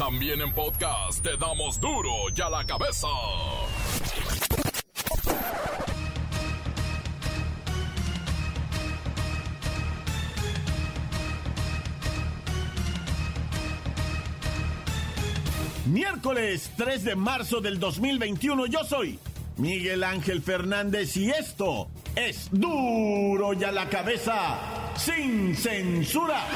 También 0.00 0.40
en 0.40 0.50
podcast 0.54 1.22
te 1.22 1.36
damos 1.36 1.78
duro 1.78 2.10
y 2.34 2.40
a 2.40 2.48
la 2.48 2.64
cabeza. 2.64 3.06
Miércoles 15.84 16.72
3 16.78 17.04
de 17.04 17.14
marzo 17.14 17.60
del 17.60 17.78
2021 17.78 18.64
yo 18.68 18.82
soy 18.84 19.18
Miguel 19.58 20.02
Ángel 20.02 20.40
Fernández 20.40 21.14
y 21.18 21.28
esto 21.28 21.88
es 22.16 22.48
duro 22.50 23.52
y 23.52 23.64
a 23.64 23.70
la 23.70 23.86
cabeza 23.90 24.94
sin 24.96 25.54
censura. 25.54 26.46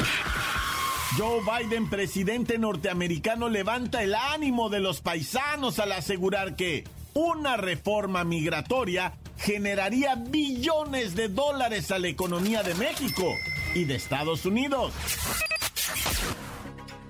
Joe 1.17 1.43
Biden, 1.43 1.89
presidente 1.89 2.59
norteamericano, 2.59 3.49
levanta 3.49 4.03
el 4.03 4.17
ánimo 4.17 4.69
de 4.69 4.81
los 4.81 5.01
paisanos 5.01 5.79
al 5.79 5.93
asegurar 5.93 6.57
que 6.57 6.85
una 7.13 7.57
reforma 7.57 8.25
migratoria 8.25 9.13
generaría 9.39 10.17
billones 10.17 11.15
de 11.15 11.29
dólares 11.29 11.93
a 11.93 12.01
la 12.01 12.09
economía 12.09 12.65
de 12.65 12.75
México 12.75 13.33
y 13.75 13.85
de 13.85 13.95
Estados 13.95 14.45
Unidos. 14.45 14.93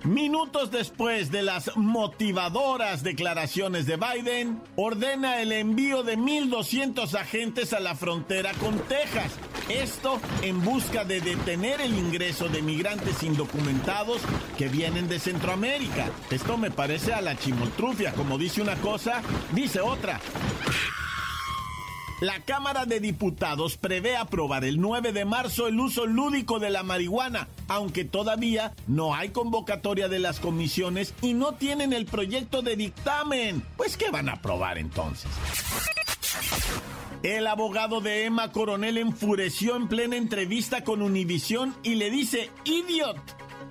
Minutos 0.05 0.71
después 0.71 1.31
de 1.31 1.41
las 1.41 1.75
motivadoras 1.77 3.03
declaraciones 3.03 3.87
de 3.87 3.97
Biden, 3.97 4.61
ordena 4.77 5.41
el 5.41 5.51
envío 5.51 6.03
de 6.03 6.19
1.200 6.19 7.19
agentes 7.19 7.73
a 7.73 7.81
la 7.81 7.95
frontera 7.95 8.53
con 8.61 8.79
Texas. 8.81 9.33
Esto 9.71 10.21
en 10.43 10.63
busca 10.63 11.07
de 11.07 11.23
detener 11.23 11.81
el 11.81 11.95
ingreso 11.95 12.51
de 12.51 12.61
migrantes 12.61 13.23
indocumentados 13.23 14.21
que 14.59 14.69
vienen 14.69 15.09
de 15.09 15.19
Centroamérica. 15.19 16.11
Esto 16.31 16.59
me 16.59 16.71
parece 16.71 17.15
a 17.15 17.23
la 17.23 17.39
chimoltrufia. 17.39 18.13
Como 18.13 18.37
dice 18.37 18.61
una 18.61 18.77
cosa, 18.77 19.23
dice 19.55 19.81
otra. 19.81 20.21
La 22.21 22.41
Cámara 22.41 22.87
de 22.87 23.01
Diputados 23.01 23.77
prevé 23.77 24.17
aprobar 24.17 24.65
el 24.65 24.81
9 24.81 25.13
de 25.13 25.25
marzo 25.25 25.67
el 25.67 25.79
uso 25.81 26.07
lúdico 26.07 26.59
de 26.59 26.71
la 26.71 26.83
marihuana, 26.83 27.49
aunque 27.69 28.05
todavía 28.05 28.73
no 28.87 29.15
hay 29.15 29.31
convocatoria 29.31 30.09
de 30.09 30.21
las 30.21 30.39
comisiones 30.39 31.15
y 31.23 31.35
no 31.35 31.53
tienen 31.53 31.93
el 31.93 32.07
proyecto 32.07 32.63
de 32.63 32.77
dictamen. 32.77 33.63
Pues, 33.77 33.97
¿qué 33.97 34.11
van 34.11 34.29
a 34.29 34.35
aprobar 34.35 34.79
entonces? 34.79 35.31
El 37.23 37.47
abogado 37.47 38.01
de 38.01 38.27
Emma 38.27 38.53
Coronel 38.53 38.99
enfureció 38.99 39.77
en 39.77 39.89
plena 39.89 40.17
entrevista 40.17 40.85
con 40.85 41.03
Univisión 41.03 41.75
y 41.83 41.97
le 41.97 42.11
dice 42.11 42.51
idiot 42.65 43.17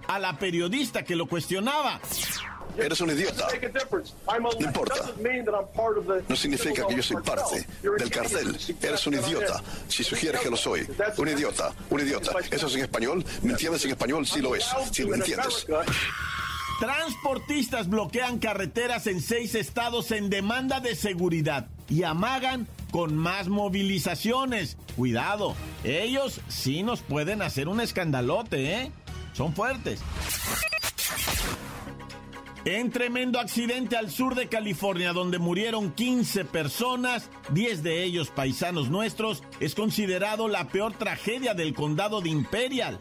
a 0.08 0.20
la 0.20 0.38
periodista 0.38 1.04
que 1.04 1.16
lo 1.16 1.28
cuestionaba. 1.28 2.02
Eres 2.78 3.02
un 3.02 3.12
idiota. 3.12 3.48
No 4.40 4.52
importa. 4.60 4.96
No 6.28 6.36
significa 6.36 6.86
que 6.88 6.96
yo 6.96 7.04
soy 7.04 7.22
parte 7.22 7.68
del 7.82 8.10
cartel. 8.10 8.58
Eres 8.82 9.08
un 9.08 9.14
idiota. 9.16 9.62
Si 9.88 10.04
sugieres 10.04 10.42
que 10.42 10.50
lo 10.50 10.58
soy. 10.58 10.88
Un 11.18 11.28
idiota. 11.28 11.72
Un 11.90 12.02
idiota. 12.02 12.32
¿Eso 12.52 12.68
es 12.68 12.76
en 12.76 12.82
español? 12.82 13.26
¿Me 13.42 13.52
entiendes 13.52 13.84
en 13.86 13.92
español? 13.92 14.26
Sí 14.26 14.42
lo 14.42 14.56
es. 14.56 14.66
Sí 14.92 15.04
lo 15.04 15.16
entiendes. 15.16 15.66
Transportistas 16.80 17.88
bloquean 17.88 18.40
carreteras 18.40 19.08
en 19.08 19.22
seis 19.22 19.56
estados 19.56 20.12
en 20.12 20.30
demanda 20.30 20.80
de 20.80 20.96
seguridad 20.96 21.68
y 21.88 22.04
amagan 22.04 22.68
con 22.92 23.16
más 23.16 23.48
movilizaciones. 23.48 24.76
Cuidado, 24.96 25.56
ellos 25.84 26.42
sí 26.50 26.84
nos 26.84 27.02
pueden 27.02 27.42
hacer 27.42 27.68
un 27.68 27.80
escandalote, 27.80 28.82
¿eh? 28.82 28.92
Son 29.34 29.54
fuertes. 29.54 30.00
En 32.66 32.92
tremendo 32.92 33.42
accidente 33.42 33.97
al 33.97 34.09
sur 34.09 34.36
de 34.36 34.47
California, 34.47 35.11
donde 35.11 35.38
murieron 35.38 35.92
15 35.92 36.45
personas, 36.45 37.30
10 37.50 37.83
de 37.83 38.03
ellos 38.03 38.30
paisanos 38.30 38.90
nuestros, 38.90 39.44
es 39.59 39.75
considerado 39.75 40.47
la 40.47 40.69
peor 40.69 40.94
tragedia 40.94 41.53
del 41.53 41.73
condado 41.73 42.22
de 42.22 42.29
Imperial. 42.29 43.00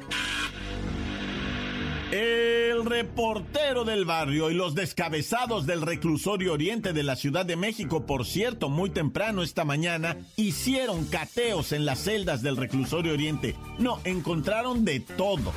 El 2.10 2.84
reportero 2.84 3.84
del 3.84 4.04
barrio 4.04 4.50
y 4.50 4.54
los 4.54 4.74
descabezados 4.74 5.64
del 5.64 5.80
reclusorio 5.80 6.52
oriente 6.52 6.92
de 6.92 7.04
la 7.04 7.14
Ciudad 7.14 7.46
de 7.46 7.56
México, 7.56 8.04
por 8.04 8.26
cierto, 8.26 8.68
muy 8.68 8.90
temprano 8.90 9.44
esta 9.44 9.64
mañana, 9.64 10.16
hicieron 10.36 11.06
cateos 11.06 11.70
en 11.70 11.86
las 11.86 12.00
celdas 12.00 12.42
del 12.42 12.56
reclusorio 12.56 13.12
oriente. 13.12 13.54
No, 13.78 14.00
encontraron 14.04 14.84
de 14.84 14.98
todo. 15.00 15.54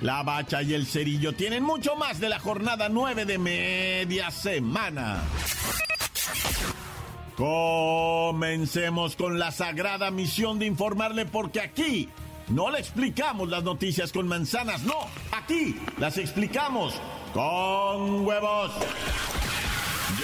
La 0.00 0.22
Bacha 0.22 0.62
y 0.62 0.74
el 0.74 0.86
Cerillo 0.86 1.32
tienen 1.32 1.64
mucho 1.64 1.96
más 1.96 2.20
de 2.20 2.28
la 2.28 2.38
jornada 2.38 2.88
9 2.88 3.24
de 3.24 3.38
media 3.38 4.30
semana. 4.30 5.22
Comencemos 7.36 9.16
con 9.16 9.38
la 9.38 9.50
sagrada 9.50 10.10
misión 10.10 10.58
de 10.58 10.66
informarle 10.66 11.26
porque 11.26 11.60
aquí 11.60 12.08
no 12.48 12.70
le 12.70 12.78
explicamos 12.78 13.48
las 13.48 13.64
noticias 13.64 14.12
con 14.12 14.28
manzanas, 14.28 14.82
no, 14.84 14.98
aquí 15.32 15.76
las 15.98 16.16
explicamos 16.16 16.94
con 17.34 18.24
huevos. 18.24 18.72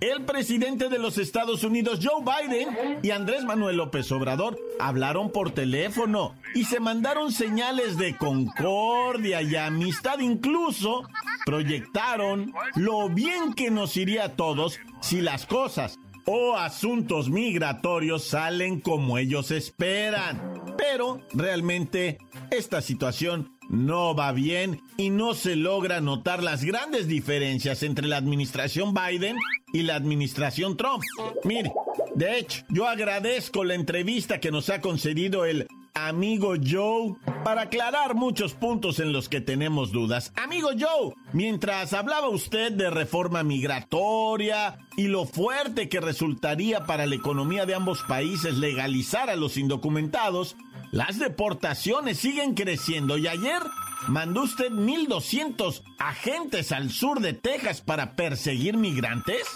El 0.00 0.24
presidente 0.24 0.88
de 0.88 0.98
los 0.98 1.18
Estados 1.18 1.64
Unidos, 1.64 1.98
Joe 2.00 2.22
Biden, 2.22 3.00
y 3.02 3.10
Andrés 3.10 3.44
Manuel 3.44 3.78
López 3.78 4.10
Obrador 4.12 4.56
hablaron 4.78 5.32
por 5.32 5.50
teléfono 5.50 6.36
y 6.54 6.64
se 6.64 6.78
mandaron 6.78 7.32
señales 7.32 7.98
de 7.98 8.16
concordia 8.16 9.42
y 9.42 9.56
amistad. 9.56 10.20
Incluso 10.20 11.02
proyectaron 11.44 12.52
lo 12.76 13.08
bien 13.08 13.54
que 13.54 13.72
nos 13.72 13.96
iría 13.96 14.26
a 14.26 14.36
todos 14.36 14.78
si 15.00 15.20
las 15.20 15.46
cosas 15.46 15.98
o 16.26 16.56
asuntos 16.56 17.28
migratorios 17.28 18.22
salen 18.22 18.80
como 18.80 19.18
ellos 19.18 19.50
esperan. 19.50 20.62
Pero 20.76 21.22
realmente 21.32 22.18
esta 22.52 22.82
situación 22.82 23.57
no 23.68 24.14
va 24.14 24.32
bien 24.32 24.80
y 24.96 25.10
no 25.10 25.34
se 25.34 25.56
logra 25.56 26.00
notar 26.00 26.42
las 26.42 26.64
grandes 26.64 27.06
diferencias 27.06 27.82
entre 27.82 28.06
la 28.06 28.16
administración 28.16 28.94
Biden 28.94 29.36
y 29.72 29.82
la 29.82 29.96
administración 29.96 30.76
Trump. 30.76 31.02
Mire, 31.44 31.72
de 32.14 32.38
hecho, 32.38 32.64
yo 32.70 32.88
agradezco 32.88 33.64
la 33.64 33.74
entrevista 33.74 34.40
que 34.40 34.50
nos 34.50 34.70
ha 34.70 34.80
concedido 34.80 35.44
el 35.44 35.68
amigo 36.06 36.54
Joe 36.64 37.16
para 37.44 37.62
aclarar 37.62 38.14
muchos 38.14 38.54
puntos 38.54 39.00
en 39.00 39.12
los 39.12 39.28
que 39.28 39.40
tenemos 39.40 39.92
dudas. 39.92 40.32
Amigo 40.36 40.70
Joe, 40.78 41.14
mientras 41.32 41.92
hablaba 41.92 42.28
usted 42.28 42.72
de 42.72 42.90
reforma 42.90 43.42
migratoria 43.42 44.78
y 44.96 45.08
lo 45.08 45.26
fuerte 45.26 45.88
que 45.88 46.00
resultaría 46.00 46.84
para 46.86 47.06
la 47.06 47.14
economía 47.14 47.66
de 47.66 47.74
ambos 47.74 48.02
países 48.02 48.54
legalizar 48.54 49.30
a 49.30 49.36
los 49.36 49.56
indocumentados, 49.56 50.56
las 50.90 51.18
deportaciones 51.18 52.18
siguen 52.18 52.54
creciendo 52.54 53.18
y 53.18 53.28
ayer 53.28 53.62
mandó 54.06 54.42
usted 54.42 54.70
1.200 54.70 55.82
agentes 55.98 56.72
al 56.72 56.90
sur 56.90 57.20
de 57.20 57.32
Texas 57.32 57.80
para 57.80 58.16
perseguir 58.16 58.76
migrantes. 58.76 59.46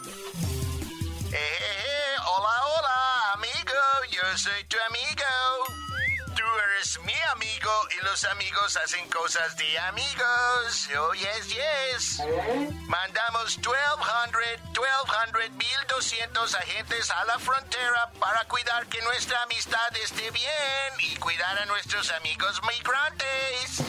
Eh, 1.32 1.34
eh, 1.34 2.16
hola, 2.26 2.48
hola, 2.76 3.32
amigo, 3.34 3.72
yo 4.10 4.38
soy 4.38 4.64
tu 4.68 4.76
amigo. 4.88 5.81
Mi 7.04 7.14
amigo 7.32 7.70
y 7.98 8.04
los 8.04 8.24
amigos 8.24 8.76
hacen 8.76 9.08
cosas 9.08 9.56
de 9.56 9.78
amigos. 9.78 10.88
Oh, 10.98 11.12
yes, 11.14 11.48
yes. 11.48 12.22
Mandamos 12.88 13.56
1200, 13.56 13.98
1200, 14.74 15.50
1200 15.56 16.54
agentes 16.54 17.10
a 17.10 17.24
la 17.24 17.38
frontera 17.38 18.10
para 18.18 18.44
cuidar 18.48 18.86
que 18.88 19.00
nuestra 19.02 19.42
amistad 19.44 19.96
esté 20.02 20.30
bien 20.32 21.12
y 21.12 21.16
cuidar 21.16 21.56
a 21.56 21.66
nuestros 21.66 22.10
amigos 22.12 22.60
migrantes. 22.68 23.82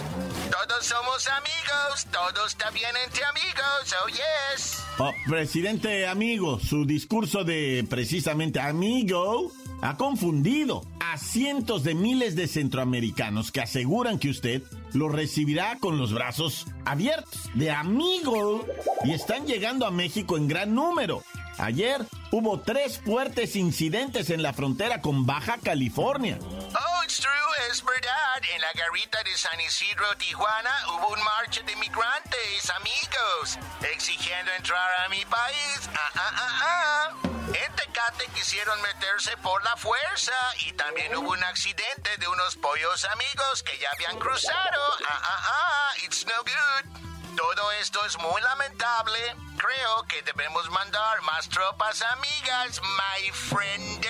Todos 0.50 0.86
somos 0.86 1.28
amigos, 1.28 2.06
todos 2.12 2.56
bien 2.74 2.96
entre 3.06 3.26
amigos, 3.26 3.96
oh 4.04 4.08
yes. 4.08 4.84
Oh, 5.00 5.12
presidente 5.28 6.08
amigo, 6.08 6.60
su 6.60 6.86
discurso 6.86 7.44
de 7.44 7.86
precisamente 7.90 8.60
amigo 8.60 9.52
ha 9.84 9.98
confundido 9.98 10.86
a 11.02 11.18
cientos 11.18 11.84
de 11.84 11.94
miles 11.94 12.38
de 12.38 12.48
centroamericanos 12.48 13.52
que 13.52 13.60
aseguran 13.60 14.18
que 14.18 14.30
usted 14.30 14.64
los 14.94 15.12
recibirá 15.12 15.78
con 15.78 15.98
los 15.98 16.14
brazos 16.14 16.68
abiertos, 16.86 17.50
de 17.54 17.70
amigo, 17.70 18.66
y 19.04 19.12
están 19.12 19.46
llegando 19.46 19.86
a 19.86 19.92
México 19.92 20.38
en 20.38 20.48
gran 20.48 20.74
número. 20.74 21.22
Ayer 21.58 22.06
hubo 22.32 22.60
tres 22.62 23.00
fuertes 23.00 23.56
incidentes 23.56 24.30
en 24.30 24.42
la 24.42 24.54
frontera 24.54 25.02
con 25.02 25.26
Baja 25.26 25.58
California. 25.64 26.40
Oh, 26.42 27.04
it's 27.04 27.20
true, 27.20 27.32
es 27.70 27.84
verdad. 27.84 28.42
En 28.56 28.62
la 28.62 28.72
garita 28.74 29.22
de 29.24 29.38
San 29.38 29.60
Isidro, 29.62 30.06
Tijuana, 30.18 30.72
hubo 30.90 31.14
un 31.14 31.24
marcha 31.24 31.62
de 31.62 31.76
migrantes, 31.76 32.70
amigos, 32.78 33.60
exigiendo 33.94 34.52
entrar 34.54 35.06
a 35.06 35.10
mi 35.10 35.24
país. 35.26 35.90
Ah, 35.94 36.12
ah, 36.16 36.32
ah, 36.36 36.60
ah. 36.64 37.30
En 37.48 37.76
Tecate 37.76 38.26
quisieron 38.34 38.82
meterse 38.82 39.38
por 39.38 39.64
la 39.64 39.76
fuerza 39.78 40.34
y 40.68 40.74
también 40.74 41.16
hubo 41.16 41.32
un 41.32 41.44
accidente 41.44 42.18
de 42.18 42.28
unos 42.28 42.56
pollos 42.56 43.06
amigos 43.06 43.62
que 43.64 43.78
ya 43.78 43.90
habían 43.94 44.18
cruzado. 44.18 44.82
Ah, 45.08 45.22
ah, 45.22 45.42
ah, 45.48 45.94
it's 46.04 46.26
no 46.26 46.44
good. 46.44 47.13
Esto 47.84 48.00
es 48.08 48.18
muy 48.18 48.42
lamentable. 48.42 49.20
Creo 49.58 50.08
que 50.08 50.22
debemos 50.22 50.70
mandar 50.72 51.22
más 51.24 51.50
tropas 51.50 52.02
amigas, 52.14 52.82
my 52.82 53.30
friend. 53.34 54.06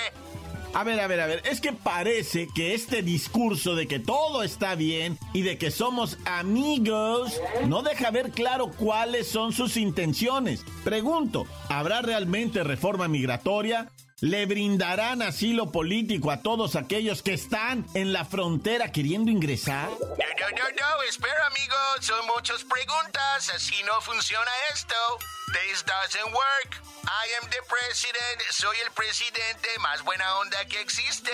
A 0.76 0.84
ver, 0.84 1.00
a 1.00 1.08
ver, 1.08 1.20
a 1.20 1.26
ver, 1.26 1.42
es 1.44 1.60
que 1.60 1.74
parece 1.74 2.48
que 2.54 2.76
este 2.76 3.02
discurso 3.02 3.74
de 3.74 3.88
que 3.88 3.98
todo 3.98 4.44
está 4.44 4.76
bien 4.76 5.18
y 5.34 5.42
de 5.42 5.58
que 5.58 5.72
somos 5.72 6.20
amigos 6.26 7.42
no 7.66 7.82
deja 7.82 8.12
ver 8.12 8.30
claro 8.30 8.70
cuáles 8.70 9.28
son 9.28 9.54
sus 9.54 9.76
intenciones. 9.76 10.64
Pregunto, 10.84 11.48
¿habrá 11.68 12.04
realmente 12.04 12.64
reforma 12.64 13.08
migratoria? 13.08 13.92
¿Le 14.24 14.46
brindarán 14.46 15.22
asilo 15.22 15.70
político 15.70 16.32
a 16.32 16.42
todos 16.42 16.78
aquellos 16.78 17.22
que 17.22 17.34
están 17.34 17.86
en 17.94 18.14
la 18.14 18.24
frontera 18.24 18.90
queriendo 18.90 19.30
ingresar? 19.30 19.90
No, 19.90 19.98
no, 20.00 20.48
no, 20.56 20.64
no, 20.64 21.04
espera, 21.10 21.46
amigo. 21.48 21.76
Son 22.00 22.26
muchas 22.28 22.64
preguntas. 22.64 23.52
Así 23.54 23.76
no 23.84 24.00
funciona 24.00 24.50
esto. 24.74 24.96
This 25.52 25.84
doesn't 25.84 26.32
work. 26.32 26.72
I 27.04 27.36
am 27.42 27.50
the 27.50 27.60
president. 27.68 28.40
Soy 28.50 28.78
el 28.88 28.94
presidente 28.94 29.68
más 29.82 30.02
buena 30.06 30.38
onda 30.38 30.64
que 30.70 30.80
existe. 30.80 31.30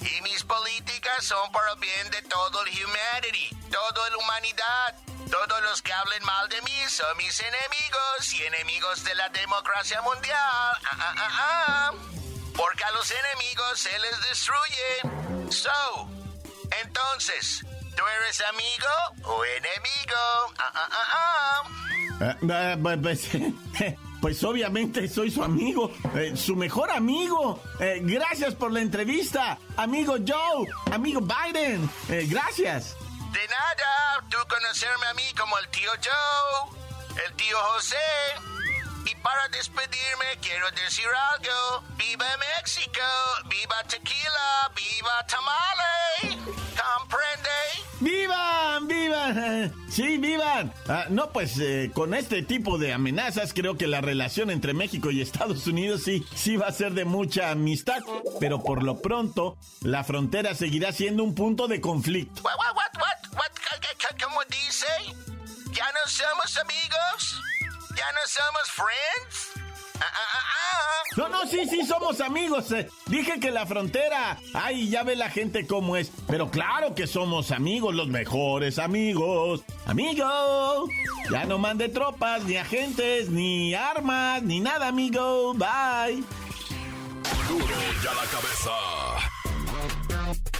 Y 0.00 0.22
mis 0.22 0.44
políticas 0.44 1.24
son 1.24 1.50
para 1.50 1.72
el 1.72 1.80
bien 1.80 2.10
de 2.12 2.22
todo 2.28 2.64
el 2.64 2.70
humanity, 2.78 3.50
toda 3.72 4.10
la 4.10 4.18
humanidad. 4.18 5.13
Todos 5.30 5.62
los 5.62 5.82
que 5.82 5.92
hablen 5.92 6.24
mal 6.24 6.48
de 6.48 6.60
mí 6.62 6.88
son 6.88 7.16
mis 7.16 7.38
enemigos 7.40 8.34
y 8.34 8.42
enemigos 8.44 9.04
de 9.04 9.14
la 9.14 9.28
democracia 9.30 10.00
mundial. 10.02 10.36
Ah, 10.36 10.98
ah, 10.98 11.14
ah. 11.18 11.92
Porque 12.56 12.84
a 12.84 12.90
los 12.92 13.10
enemigos 13.10 13.78
se 13.78 13.98
les 13.98 14.20
destruye. 14.28 15.50
So, 15.50 16.08
entonces, 16.82 17.64
¿tú 17.96 18.02
eres 18.22 18.42
amigo 18.48 19.34
o 19.34 19.44
enemigo? 19.44 20.14
Eh, 22.20 22.34
eh, 22.48 22.98
pues, 23.02 23.28
pues 24.20 24.44
obviamente 24.44 25.08
soy 25.08 25.30
su 25.30 25.42
amigo, 25.42 25.92
eh, 26.14 26.32
su 26.36 26.56
mejor 26.56 26.90
amigo. 26.90 27.60
Gracias 27.78 28.54
por 28.54 28.72
la 28.72 28.80
entrevista, 28.80 29.58
amigo 29.76 30.16
Joe, 30.26 30.66
amigo 30.92 31.20
Biden. 31.20 31.88
Gracias. 32.28 32.96
De 33.34 33.48
nada, 33.48 34.24
tú 34.30 34.38
conocerme 34.48 35.06
a 35.06 35.14
mí 35.14 35.24
como 35.36 35.58
el 35.58 35.68
tío 35.70 35.90
Joe, 36.04 37.24
el 37.26 37.34
tío 37.34 37.58
José. 37.58 37.96
Y 39.06 39.14
para 39.16 39.48
despedirme 39.48 40.38
quiero 40.40 40.70
decir 40.70 41.08
algo. 41.34 41.84
¡Viva 41.96 42.26
México! 42.38 43.02
¡Viva 43.46 43.82
tequila! 43.88 44.70
¡Viva 44.76 45.26
tamale! 45.26 46.44
¿Comprende? 46.80 47.50
¡Vivan! 48.00 48.86
¡Vivan! 48.86 49.74
Sí, 49.94 50.18
vivan. 50.18 50.72
Ah, 50.88 51.04
no, 51.08 51.30
pues 51.30 51.56
eh, 51.60 51.92
con 51.94 52.14
este 52.14 52.42
tipo 52.42 52.78
de 52.78 52.92
amenazas 52.92 53.54
creo 53.54 53.76
que 53.76 53.86
la 53.86 54.00
relación 54.00 54.50
entre 54.50 54.74
México 54.74 55.12
y 55.12 55.20
Estados 55.20 55.68
Unidos 55.68 56.02
sí, 56.02 56.24
sí 56.34 56.56
va 56.56 56.66
a 56.66 56.72
ser 56.72 56.94
de 56.94 57.04
mucha 57.04 57.52
amistad. 57.52 58.02
Pero 58.40 58.60
por 58.64 58.82
lo 58.82 59.00
pronto, 59.00 59.56
la 59.82 60.02
frontera 60.02 60.56
seguirá 60.56 60.90
siendo 60.90 61.22
un 61.22 61.36
punto 61.36 61.68
de 61.68 61.80
conflicto. 61.80 62.42
What, 62.42 62.56
somos 66.14 66.56
amigos? 66.58 67.42
¿Ya 67.96 68.06
no 68.12 68.20
somos 68.26 68.70
friends? 68.70 69.52
Ah, 70.00 70.04
ah, 70.04 70.28
ah. 70.34 71.02
No, 71.16 71.28
no, 71.28 71.46
sí, 71.46 71.66
sí, 71.68 71.84
somos 71.86 72.20
amigos. 72.20 72.70
eh. 72.72 72.88
Dije 73.06 73.38
que 73.40 73.50
la 73.50 73.66
frontera. 73.66 74.38
Ay, 74.52 74.88
ya 74.90 75.02
ve 75.04 75.14
la 75.16 75.30
gente 75.30 75.66
cómo 75.66 75.96
es. 75.96 76.10
Pero 76.28 76.50
claro 76.50 76.94
que 76.94 77.06
somos 77.06 77.50
amigos, 77.52 77.94
los 77.94 78.08
mejores 78.08 78.78
amigos. 78.78 79.62
Amigo. 79.86 80.86
Ya 81.30 81.44
no 81.44 81.58
mande 81.58 81.88
tropas, 81.88 82.42
ni 82.44 82.56
agentes, 82.56 83.28
ni 83.30 83.74
armas, 83.74 84.42
ni 84.42 84.60
nada, 84.60 84.88
amigo. 84.88 85.54
Bye. 85.54 86.22
Duro 87.48 87.76
ya 88.02 88.14
la 88.14 88.24
cabeza. 88.26 89.33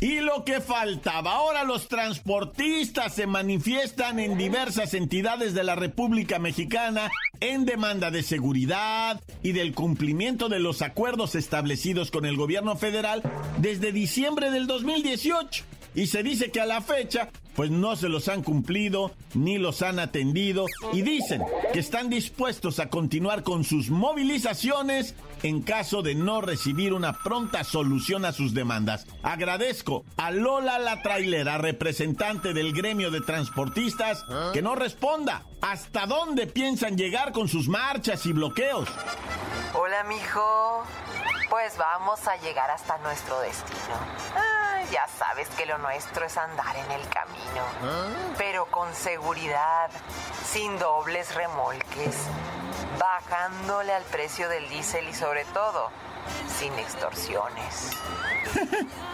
Y 0.05 0.21
lo 0.21 0.45
que 0.45 0.61
faltaba, 0.61 1.33
ahora 1.33 1.65
los 1.65 1.89
transportistas 1.89 3.15
se 3.15 3.27
manifiestan 3.27 4.21
en 4.21 4.37
diversas 4.37 4.93
entidades 4.93 5.55
de 5.55 5.65
la 5.65 5.77
República 5.77 6.39
Mexicana 6.39 7.11
en 7.41 7.65
demanda 7.65 8.11
de 8.11 8.23
seguridad 8.23 9.23
y 9.43 9.53
del 9.53 9.73
cumplimiento 9.73 10.51
de 10.51 10.59
los 10.59 10.83
acuerdos 10.83 11.35
establecidos 11.35 12.11
con 12.11 12.27
el 12.27 12.37
gobierno 12.37 12.77
federal 12.77 13.23
desde 13.57 13.93
diciembre 13.93 14.51
del 14.51 14.67
2018. 14.67 15.65
Y 15.95 16.09
se 16.09 16.23
dice 16.23 16.51
que 16.51 16.61
a 16.61 16.67
la 16.67 16.83
fecha, 16.83 17.31
pues 17.55 17.71
no 17.71 17.97
se 17.97 18.09
los 18.09 18.29
han 18.29 18.43
cumplido 18.43 19.13
ni 19.35 19.59
los 19.59 19.83
han 19.83 19.99
atendido 19.99 20.67
y 20.93 21.03
dicen 21.03 21.43
que 21.73 21.79
están 21.79 22.11
dispuestos 22.11 22.79
a 22.79 22.89
continuar 22.89 23.43
con 23.43 23.65
sus 23.65 23.91
movilizaciones 23.91 25.15
en 25.43 25.63
caso 25.63 26.03
de 26.03 26.15
no 26.15 26.41
recibir 26.41 26.93
una 26.93 27.13
pronta 27.13 27.65
solución 27.65 28.25
a 28.25 28.33
sus 28.33 28.55
demandas. 28.55 29.07
Agradezco 29.23 30.05
a 30.17 30.31
Lola 30.31 30.79
la 30.79 31.03
trailera, 31.03 31.59
representante 31.59 32.55
del 32.55 32.73
gremio 32.73 33.11
de 33.11 33.21
transportistas, 33.21 34.25
que 34.53 34.63
no 34.63 34.75
responda. 34.75 35.43
¿Hasta 35.61 36.07
dónde 36.07 36.47
piensan 36.47 36.97
llegar 36.97 37.33
con 37.33 37.49
sus 37.49 37.69
marchas 37.69 38.25
y 38.27 38.33
bloqueos? 38.33 38.89
Hola, 39.75 40.05
mijo. 40.05 40.85
Pues 41.51 41.77
vamos 41.77 42.27
a 42.27 42.37
llegar 42.37 42.71
hasta 42.71 42.99
nuestro 42.99 43.41
destino. 43.41 43.97
Ya 44.91 45.07
sabes 45.19 45.49
que 45.51 45.67
lo 45.67 45.79
nuestro 45.79 46.27
es 46.27 46.37
andar 46.37 46.77
en 46.77 46.91
el 46.91 47.09
camino. 47.09 47.65
Pero 48.37 48.67
con 48.67 48.95
seguridad, 48.95 49.91
sin 50.45 50.79
dobles 50.79 51.35
remolques, 51.35 52.17
bajándole 52.99 53.93
al 53.93 54.05
precio 54.05 54.49
del 54.49 54.69
diésel 54.69 55.09
y 55.09 55.15
sobre 55.15 55.45
todo, 55.47 55.91
sin 56.59 56.73
extorsiones. 56.79 57.91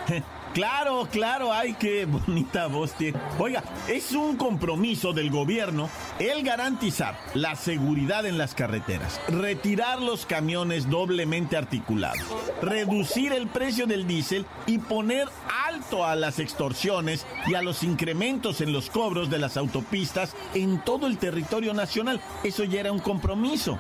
Claro, 0.53 1.07
claro, 1.13 1.53
ay, 1.53 1.77
qué 1.79 2.07
bonita 2.07 2.67
voz 2.67 2.93
tiene. 2.95 3.17
Oiga, 3.39 3.63
es 3.87 4.11
un 4.13 4.37
compromiso 4.37 5.13
del 5.13 5.31
gobierno 5.31 5.89
el 6.19 6.43
garantizar 6.43 7.17
la 7.35 7.55
seguridad 7.55 8.27
en 8.27 8.37
las 8.37 8.57
carreteras, 8.57 9.21
retirar 9.29 10.03
los 10.03 10.27
camiones 10.27 10.91
doblemente 10.91 11.57
articulados, 11.57 12.27
reducir 12.61 13.33
el 13.33 13.47
precio 13.47 13.87
del 13.87 14.09
diésel 14.09 14.45
y 14.67 14.79
poner 14.79 15.29
alto 15.69 16.05
a 16.05 16.17
las 16.17 16.41
extorsiones 16.41 17.27
y 17.47 17.55
a 17.55 17.63
los 17.63 17.85
incrementos 17.85 18.61
en 18.61 18.73
los 18.73 18.91
cobros 18.91 19.31
de 19.31 19.39
las 19.39 19.57
autopistas 19.57 20.35
en 20.55 20.81
todo 20.81 21.07
el 21.07 21.19
territorio 21.19 21.75
nacional. 21.75 22.21
Eso 22.43 22.65
ya 22.65 22.81
era 22.81 22.91
un 22.91 22.99
compromiso. 22.99 23.79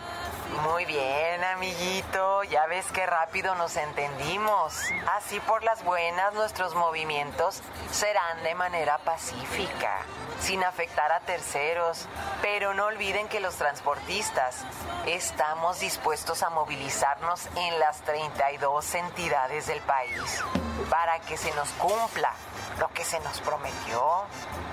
Muy 0.59 0.85
bien, 0.85 1.45
amiguito. 1.45 2.43
Ya 2.45 2.67
ves 2.67 2.85
qué 2.93 3.07
rápido 3.07 3.55
nos 3.55 3.77
entendimos. 3.77 4.75
Así 5.17 5.41
por 5.41 5.63
las 5.63 5.85
buenas 5.85 6.35
nuestros 6.35 6.75
movimientos 6.75 7.63
serán 7.93 8.43
de 8.43 8.55
manera 8.55 8.99
pacífica, 8.99 9.99
sin 10.41 10.63
afectar 10.65 11.13
a 11.13 11.21
terceros. 11.21 12.07
Pero 12.43 12.75
no 12.75 12.87
olviden 12.87 13.29
que 13.29 13.41
los 13.41 13.57
transportistas 13.57 14.65
estamos 15.07 15.81
dispuestos 15.81 16.43
a 16.43 16.51
movilizarnos 16.51 17.47
en 17.57 17.79
las 17.79 18.03
32 18.03 18.95
entidades 18.97 19.67
del 19.67 19.81
país 19.81 20.45
para 20.91 21.21
que 21.21 21.37
se 21.37 21.53
nos 21.55 21.69
cumpla 21.73 22.33
lo 22.79 22.89
que 22.89 23.05
se 23.05 23.21
nos 23.21 23.41
prometió. 23.41 24.25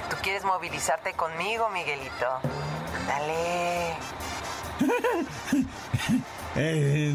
¿Tú 0.09 0.17
quieres 0.21 0.43
movilizarte 0.43 1.13
conmigo, 1.13 1.69
Miguelito? 1.69 2.39
Dale. 3.07 3.95
Eh, 6.59 7.13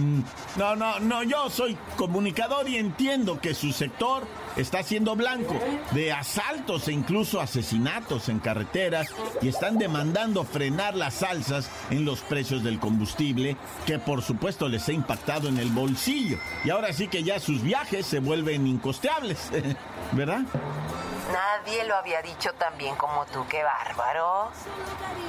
no, 0.57 0.76
no, 0.76 1.00
no, 1.00 1.25
yo 1.25 1.50
soy 1.50 1.76
comunicador 1.97 2.69
y 2.69 2.76
entiendo 2.76 3.40
que 3.40 3.54
su 3.54 3.73
sector 3.73 4.25
está 4.57 4.85
siendo 4.85 5.16
blanco 5.16 5.59
de 5.90 6.12
asaltos 6.12 6.87
e 6.87 6.92
incluso 6.92 7.40
asesinatos 7.40 8.28
en 8.28 8.38
carreteras 8.38 9.09
y 9.40 9.49
están 9.49 9.78
demandando 9.78 10.45
frenar 10.45 10.95
las 10.95 11.14
salsas 11.14 11.69
en 11.90 12.04
los 12.04 12.21
precios 12.21 12.62
del 12.62 12.78
combustible, 12.78 13.57
que 13.85 13.99
por 13.99 14.23
supuesto 14.23 14.69
les 14.69 14.88
ha 14.88 14.92
impactado 14.92 15.49
en 15.49 15.59
el 15.59 15.71
bolsillo. 15.71 16.38
Y 16.64 16.71
ahora 16.71 16.92
sí 16.92 17.09
que 17.09 17.25
ya 17.25 17.40
sus 17.40 17.62
viajes 17.62 18.07
se 18.07 18.21
vuelven 18.21 18.69
incosteables, 18.69 19.50
¿verdad? 20.12 20.45
Nadie 21.31 21.85
lo 21.85 21.97
había 21.97 22.21
dicho 22.21 22.52
tan 22.55 22.76
bien 22.76 22.97
como 22.97 23.25
tú, 23.26 23.47
qué 23.49 23.62
bárbaro. 23.62 24.50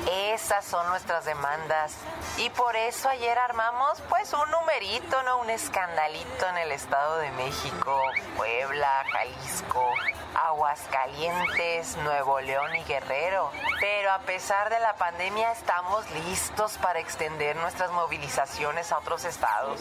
Esas 0.09 0.65
son 0.65 0.87
nuestras 0.87 1.25
demandas. 1.25 1.95
Y 2.37 2.49
por 2.49 2.75
eso 2.75 3.09
ayer 3.09 3.37
armamos 3.37 4.01
pues 4.09 4.33
un 4.33 4.49
numerito, 4.49 5.21
¿no? 5.23 5.39
Un 5.39 5.49
escandalito 5.49 6.47
en 6.47 6.57
el 6.57 6.71
Estado 6.71 7.17
de 7.17 7.31
México, 7.31 8.01
Puebla, 8.35 9.05
Jalisco, 9.11 9.87
Aguascalientes, 10.33 11.97
Nuevo 11.97 12.39
León 12.41 12.75
y 12.75 12.83
Guerrero. 12.83 13.51
Pero 13.79 14.11
a 14.11 14.19
pesar 14.19 14.69
de 14.69 14.79
la 14.79 14.95
pandemia 14.95 15.51
estamos 15.51 16.09
listos 16.11 16.77
para 16.79 16.99
extender 16.99 17.55
nuestras 17.57 17.91
movilizaciones 17.91 18.91
a 18.91 18.97
otros 18.97 19.25
estados. 19.25 19.79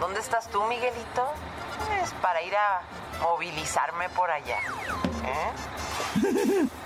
¿Dónde 0.00 0.20
estás 0.20 0.48
tú, 0.48 0.62
Miguelito? 0.64 1.32
Es 2.02 2.10
pues, 2.10 2.12
para 2.20 2.42
ir 2.42 2.56
a 2.56 2.82
movilizarme 3.20 4.08
por 4.10 4.30
allá. 4.30 4.58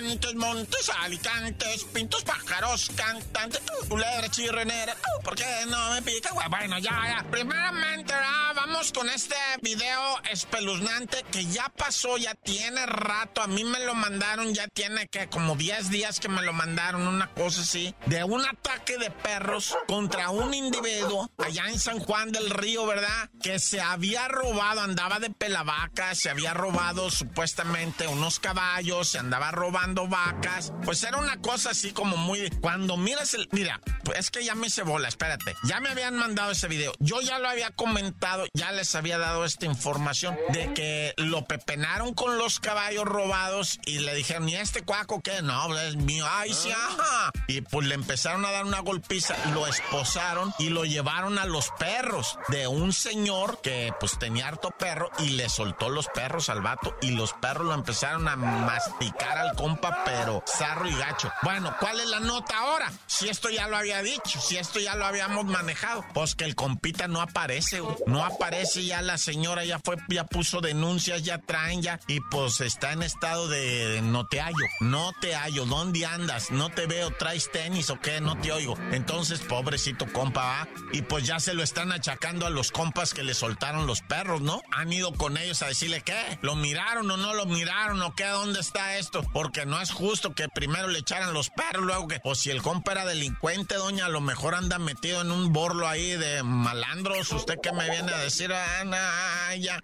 Montes, 0.05 0.35
montes, 0.35 0.91
alicantes, 1.01 1.83
pintos, 1.85 2.23
pájaros, 2.23 2.91
cantantes, 2.95 3.59
culebra, 3.89 4.29
chirrenera, 4.29 4.95
¿por 5.23 5.35
qué 5.35 5.65
no 5.67 5.91
me 5.93 6.01
pica? 6.03 6.29
Bueno, 6.47 6.77
ya, 6.77 6.91
ya. 7.07 7.25
Primeramente, 7.31 8.13
vamos 8.55 8.91
con 8.91 9.09
este 9.09 9.35
video 9.63 10.21
espeluznante 10.31 11.25
que 11.31 11.45
ya 11.45 11.69
pasó, 11.69 12.17
ya 12.17 12.35
tiene 12.35 12.85
rato. 12.85 13.41
A 13.41 13.47
mí 13.47 13.63
me 13.63 13.79
lo 13.79 13.95
mandaron, 13.95 14.53
ya 14.53 14.67
tiene 14.67 15.07
que 15.07 15.27
como 15.27 15.55
10 15.55 15.89
días 15.89 16.19
que 16.19 16.29
me 16.29 16.43
lo 16.43 16.53
mandaron, 16.53 17.07
una 17.07 17.31
cosa 17.31 17.61
así, 17.61 17.95
de 18.05 18.23
un 18.23 18.45
ataque 18.45 18.99
de 18.99 19.09
perros 19.09 19.75
contra 19.87 20.29
un 20.29 20.53
individuo 20.53 21.31
allá 21.43 21.67
en 21.67 21.79
San 21.79 21.99
Juan 21.99 22.31
del 22.31 22.51
Río, 22.51 22.85
¿verdad? 22.85 23.29
Que 23.41 23.57
se 23.57 23.81
había 23.81 24.27
robado, 24.27 24.81
andaba 24.81 25.19
de 25.19 25.31
pelavaca, 25.31 26.13
se 26.13 26.29
había 26.29 26.53
robado 26.53 27.09
supuestamente 27.09 28.07
unos 28.07 28.39
caballos, 28.39 29.09
se 29.09 29.17
andaba 29.17 29.51
robando 29.51 29.94
vacas. 30.07 30.73
Pues 30.83 31.03
era 31.03 31.17
una 31.17 31.37
cosa 31.41 31.71
así 31.71 31.91
como 31.91 32.17
muy. 32.17 32.49
Cuando 32.61 32.97
miras 32.97 33.33
el. 33.33 33.47
Mira, 33.51 33.79
pues 34.03 34.19
es 34.19 34.31
que 34.31 34.43
ya 34.43 34.55
me 34.55 34.67
hice 34.67 34.83
bola, 34.83 35.07
espérate. 35.07 35.55
Ya 35.63 35.79
me 35.79 35.89
habían 35.89 36.15
mandado 36.17 36.51
ese 36.51 36.67
video. 36.67 36.93
Yo 36.99 37.21
ya 37.21 37.39
lo 37.39 37.49
había 37.49 37.71
comentado, 37.71 38.45
ya 38.53 38.71
les 38.71 38.93
había 38.95 39.17
dado 39.17 39.45
esta 39.45 39.65
información 39.65 40.37
de 40.49 40.73
que 40.73 41.13
lo 41.17 41.45
pepenaron 41.45 42.13
con 42.13 42.37
los 42.37 42.59
caballos 42.59 43.05
robados 43.05 43.79
y 43.85 43.99
le 43.99 44.13
dijeron, 44.15 44.47
¿y 44.49 44.55
este 44.55 44.83
cuaco 44.83 45.21
qué? 45.21 45.41
No, 45.41 45.77
es 45.79 45.95
mío. 45.95 46.25
Ay, 46.29 46.53
sí, 46.53 46.71
ajá. 46.71 47.31
Y 47.47 47.61
pues 47.61 47.87
le 47.87 47.95
empezaron 47.95 48.45
a 48.45 48.51
dar 48.51 48.65
una 48.65 48.79
golpiza, 48.79 49.35
lo 49.53 49.67
esposaron 49.67 50.53
y 50.59 50.69
lo 50.69 50.85
llevaron 50.85 51.39
a 51.39 51.45
los 51.45 51.71
perros 51.79 52.37
de 52.49 52.67
un 52.67 52.93
señor 52.93 53.61
que 53.61 53.93
pues 53.99 54.17
tenía 54.19 54.47
harto 54.47 54.71
perro 54.71 55.09
y 55.19 55.29
le 55.29 55.49
soltó 55.49 55.89
los 55.89 56.07
perros 56.07 56.49
al 56.49 56.61
vato 56.61 56.95
y 57.01 57.11
los 57.11 57.33
perros 57.33 57.67
lo 57.67 57.73
empezaron 57.73 58.27
a 58.27 58.35
masticar 58.35 59.37
al 59.37 59.55
compa, 59.55 59.84
pero 60.05 60.43
zarro 60.47 60.87
y 60.87 60.95
gacho. 60.95 61.31
Bueno, 61.41 61.75
¿cuál 61.79 61.99
es 61.99 62.07
la 62.07 62.19
nota 62.19 62.57
ahora? 62.57 62.91
Si 63.07 63.29
esto 63.29 63.49
ya 63.49 63.67
lo 63.67 63.77
había 63.77 64.01
dicho, 64.01 64.39
si 64.39 64.57
esto 64.57 64.79
ya 64.79 64.95
lo 64.95 65.05
habíamos 65.05 65.45
manejado, 65.45 66.05
pues 66.13 66.35
que 66.35 66.45
el 66.45 66.55
compita 66.55 67.07
no 67.07 67.21
aparece, 67.21 67.81
No 68.05 68.25
aparece 68.25 68.85
ya 68.85 69.01
la 69.01 69.17
señora, 69.17 69.65
ya 69.65 69.79
fue, 69.79 69.97
ya 70.09 70.25
puso 70.25 70.61
denuncias, 70.61 71.23
ya 71.23 71.39
traen 71.39 71.81
ya, 71.81 71.99
y 72.07 72.19
pues 72.19 72.61
está 72.61 72.93
en 72.93 73.03
estado 73.03 73.47
de, 73.47 74.01
no 74.03 74.27
te 74.27 74.41
hallo, 74.41 74.65
no 74.79 75.11
te 75.19 75.35
hallo, 75.35 75.65
¿dónde 75.65 76.05
andas? 76.05 76.51
No 76.51 76.69
te 76.69 76.87
veo, 76.87 77.11
traes 77.11 77.51
tenis 77.51 77.89
o 77.89 77.99
qué, 77.99 78.21
no 78.21 78.37
te 78.39 78.51
oigo. 78.51 78.77
Entonces, 78.91 79.39
pobrecito 79.39 80.11
compa, 80.11 80.43
¿va? 80.43 80.67
Y 80.91 81.01
pues 81.01 81.25
ya 81.25 81.39
se 81.39 81.53
lo 81.53 81.63
están 81.63 81.91
achacando 81.91 82.45
a 82.45 82.49
los 82.49 82.71
compas 82.71 83.13
que 83.13 83.23
le 83.23 83.33
soltaron 83.33 83.87
los 83.87 84.01
perros, 84.01 84.41
¿no? 84.41 84.61
Han 84.71 84.91
ido 84.91 85.13
con 85.13 85.37
ellos 85.37 85.61
a 85.61 85.67
decirle, 85.67 86.01
¿qué? 86.01 86.39
¿Lo 86.41 86.55
miraron 86.55 87.09
o 87.09 87.17
no 87.17 87.33
lo 87.33 87.45
miraron 87.45 88.01
o 88.01 88.15
qué? 88.15 88.25
¿Dónde 88.25 88.59
está 88.59 88.97
esto? 88.97 89.23
Porque 89.33 89.65
no 89.65 89.74
es 89.81 89.91
justo 89.91 90.33
que 90.33 90.47
primero 90.49 90.87
le 90.87 90.99
echaran 90.99 91.33
los 91.33 91.49
perros, 91.49 91.85
luego 91.85 92.07
que, 92.07 92.19
o 92.23 92.35
si 92.35 92.51
el 92.51 92.61
compa 92.61 92.91
era 92.93 93.05
delincuente, 93.05 93.75
doña, 93.75 94.05
a 94.05 94.09
lo 94.09 94.21
mejor 94.21 94.55
anda 94.55 94.79
metido 94.79 95.21
en 95.21 95.31
un 95.31 95.53
borlo 95.53 95.87
ahí 95.87 96.11
de 96.11 96.43
malandros. 96.43 97.31
¿Usted 97.31 97.55
qué 97.61 97.71
me 97.71 97.89
viene 97.89 98.11
a 98.13 98.19
decir, 98.19 98.53
Ana? 98.53 99.55
Ya. 99.57 99.79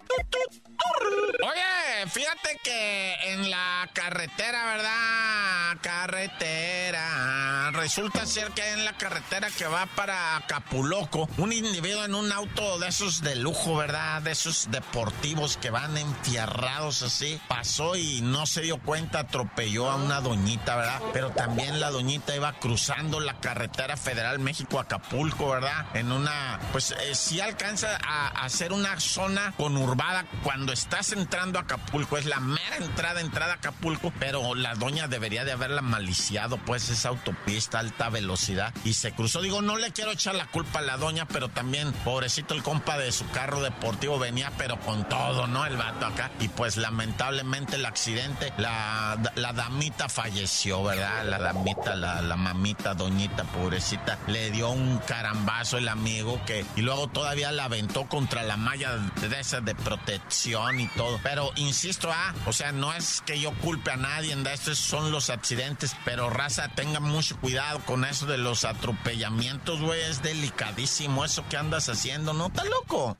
Oye, 1.44 2.10
fíjate 2.10 2.60
que 2.64 3.16
en 3.34 3.50
la 3.50 3.90
carretera, 3.94 4.66
¿verdad? 4.66 5.78
Carretera. 5.82 7.72
Resulta 7.72 8.26
ser 8.26 8.52
que 8.52 8.68
en 8.74 8.86
la 8.86 8.98
carretera 8.98 9.50
que 9.50 9.66
va 9.66 9.86
para 9.88 10.38
Acapulco, 10.38 11.30
un 11.38 11.54
individuo 11.54 12.04
en 12.06 12.16
un 12.16 12.32
auto 12.32 12.80
de 12.80 12.88
esos 12.88 13.22
de 13.22 13.36
lujo, 13.36 13.76
¿verdad? 13.76 14.22
De 14.22 14.32
esos 14.32 14.70
deportivos 14.72 15.58
que 15.58 15.70
van 15.70 15.98
enfierrados 15.98 17.02
así, 17.02 17.40
pasó 17.48 17.96
y 17.96 18.22
no 18.22 18.46
se 18.46 18.62
dio 18.62 18.80
cuenta, 18.80 19.20
atropelló 19.20 19.81
a 19.90 19.96
una 19.96 20.22
doñita, 20.22 20.76
¿verdad? 20.76 21.02
Pero 21.14 21.32
también 21.32 21.80
la 21.80 21.90
doñita 21.90 22.36
iba 22.36 22.54
cruzando 22.54 23.20
la 23.20 23.40
carretera 23.40 23.98
federal 23.98 24.40
México-Acapulco, 24.40 25.50
¿verdad? 25.50 25.86
En 25.94 26.12
una, 26.12 26.60
pues 26.72 26.92
eh, 26.92 27.16
sí 27.16 27.40
alcanza 27.40 27.98
a, 28.08 28.28
a 28.28 28.50
ser 28.50 28.74
una 28.74 29.00
zona 29.00 29.54
conurbada 29.58 30.26
cuando 30.44 30.74
estás 30.74 31.12
entrando 31.12 31.60
a 31.60 31.64
Acapulco, 31.64 32.18
es 32.18 32.26
la 32.26 32.40
mera 32.40 32.78
entrada, 32.78 33.22
entrada 33.22 33.54
a 33.54 33.56
Acapulco, 33.56 34.14
pero 34.20 34.56
la 34.56 34.76
doña 34.76 35.08
debería 35.08 35.46
de 35.46 35.52
haberla 35.52 35.82
maliciado, 35.82 36.58
pues 36.58 36.90
esa 36.90 37.10
autopista, 37.10 37.80
alta 37.80 38.10
velocidad, 38.10 38.74
y 38.84 38.94
se 38.94 39.14
cruzó. 39.14 39.42
Digo, 39.42 39.62
no 39.62 39.78
le 39.78 39.92
quiero 39.92 40.12
echar 40.12 40.36
la 40.36 40.48
culpa 40.48 40.80
a 40.80 40.84
la 40.84 40.98
doña, 40.98 41.28
pero 41.28 41.50
también, 41.50 41.92
pobrecito 42.04 42.54
el 42.54 42.64
compa 42.64 42.98
de 42.98 43.12
su 43.12 43.30
carro 43.32 43.62
deportivo 43.62 44.20
venía, 44.20 44.52
pero 44.58 44.80
con 44.80 45.08
todo, 45.08 45.48
¿no? 45.48 45.66
El 45.66 45.78
vato 45.78 46.06
acá. 46.06 46.32
Y 46.40 46.48
pues 46.50 46.78
lamentablemente 46.78 47.76
el 47.76 47.86
accidente, 47.86 48.54
la, 48.58 49.18
la 49.36 49.54
damita 49.72 50.10
falleció, 50.10 50.84
¿verdad? 50.84 51.26
La 51.26 51.40
damita, 51.40 51.96
la, 51.96 52.22
la 52.22 52.36
mamita, 52.36 52.94
doñita, 52.94 53.46
pobrecita, 53.46 54.20
le 54.28 54.52
dio 54.52 54.70
un 54.70 54.98
carambazo 55.00 55.78
el 55.78 55.88
amigo 55.88 56.42
que, 56.46 56.66
y 56.76 56.82
luego 56.82 57.08
todavía 57.08 57.54
la 57.54 57.66
aventó 57.66 58.08
contra 58.10 58.44
la 58.44 58.58
malla 58.58 58.98
de 58.98 59.40
esa 59.40 59.62
de 59.62 59.74
protección 59.74 60.82
y 60.82 60.88
todo. 60.90 61.20
Pero 61.24 61.52
insisto, 61.56 62.10
ah, 62.12 62.34
o 62.46 62.52
sea, 62.52 62.74
no 62.74 62.94
es 62.94 63.24
que 63.26 63.40
yo 63.40 63.54
culpe 63.60 63.92
a 63.92 63.98
nadie, 63.98 64.36
estos 64.52 64.78
son 64.78 65.12
los 65.12 65.30
accidentes, 65.30 65.96
pero 66.04 66.30
raza, 66.30 66.68
tenga 66.76 67.00
mucho 67.00 67.38
cuidado 67.38 67.80
con 67.86 68.04
eso 68.04 68.26
de 68.26 68.38
los 68.38 68.66
atropellamientos, 68.66 69.80
güey, 69.80 70.02
es 70.02 70.22
delicadísimo 70.22 71.24
eso 71.24 71.46
que 71.48 71.56
andas 71.56 71.88
haciendo, 71.88 72.34
¿no? 72.34 72.48
¿Está 72.48 72.66
loco? 72.66 73.16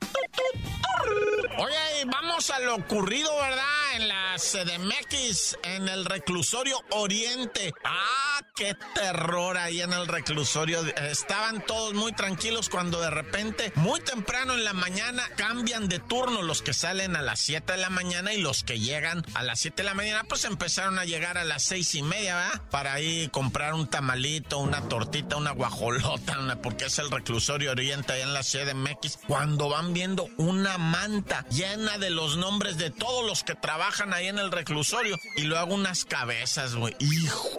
Oye, 1.58 2.04
vamos 2.06 2.48
a 2.50 2.58
lo 2.60 2.76
ocurrido, 2.76 3.30
¿verdad? 3.36 3.62
En 3.96 4.08
la 4.08 4.36
CDMX, 4.38 5.58
en 5.62 5.86
el 5.86 6.06
reclusorio 6.06 6.80
Oriente. 6.90 7.74
¡Ah, 7.84 8.40
qué 8.56 8.74
terror 8.94 9.58
ahí 9.58 9.82
en 9.82 9.92
el 9.92 10.08
reclusorio! 10.08 10.80
Estaban 10.96 11.64
todos 11.66 11.92
muy 11.92 12.12
tranquilos 12.12 12.70
cuando 12.70 13.00
de 13.00 13.10
repente, 13.10 13.70
muy 13.76 14.00
temprano 14.00 14.54
en 14.54 14.64
la 14.64 14.72
mañana, 14.72 15.28
cambian 15.36 15.88
de 15.88 15.98
turno 15.98 16.40
los 16.40 16.62
que 16.62 16.72
salen 16.72 17.16
a 17.16 17.22
las 17.22 17.40
7 17.40 17.72
de 17.72 17.78
la 17.78 17.90
mañana 17.90 18.32
y 18.32 18.40
los 18.40 18.64
que 18.64 18.80
llegan 18.80 19.22
a 19.34 19.42
las 19.42 19.60
7 19.60 19.82
de 19.82 19.88
la 19.88 19.94
mañana, 19.94 20.24
pues 20.26 20.46
empezaron 20.46 20.98
a 20.98 21.04
llegar 21.04 21.36
a 21.36 21.44
las 21.44 21.62
seis 21.62 21.94
y 21.94 22.02
media, 22.02 22.36
¿verdad? 22.36 22.62
Para 22.70 22.94
ahí 22.94 23.28
comprar 23.28 23.74
un 23.74 23.86
tamalito, 23.88 24.58
una 24.58 24.88
tortita, 24.88 25.36
una 25.36 25.50
guajolota, 25.50 26.38
porque 26.62 26.86
es 26.86 26.98
el 26.98 27.10
reclusorio 27.10 27.72
Oriente 27.72 28.14
ahí 28.14 28.22
en 28.22 28.32
la 28.32 28.42
CDMX. 28.42 29.18
Cuando 29.28 29.68
van 29.68 29.92
viendo 29.92 30.28
una 30.38 30.78
manta 30.78 31.41
llena 31.50 31.98
de 31.98 32.10
los 32.10 32.36
nombres 32.36 32.78
de 32.78 32.90
todos 32.90 33.24
los 33.26 33.44
que 33.44 33.54
trabajan 33.54 34.12
ahí 34.12 34.28
en 34.28 34.38
el 34.38 34.52
reclusorio. 34.52 35.18
Y 35.36 35.42
luego 35.42 35.74
unas 35.74 36.04
cabezas, 36.04 36.74
güey. 36.74 36.94
Hijo, 36.98 37.58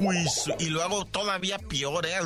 y 0.59 0.65
luego 0.67 1.05
todavía 1.05 1.57
peor, 1.59 2.05
¿eh? 2.05 2.19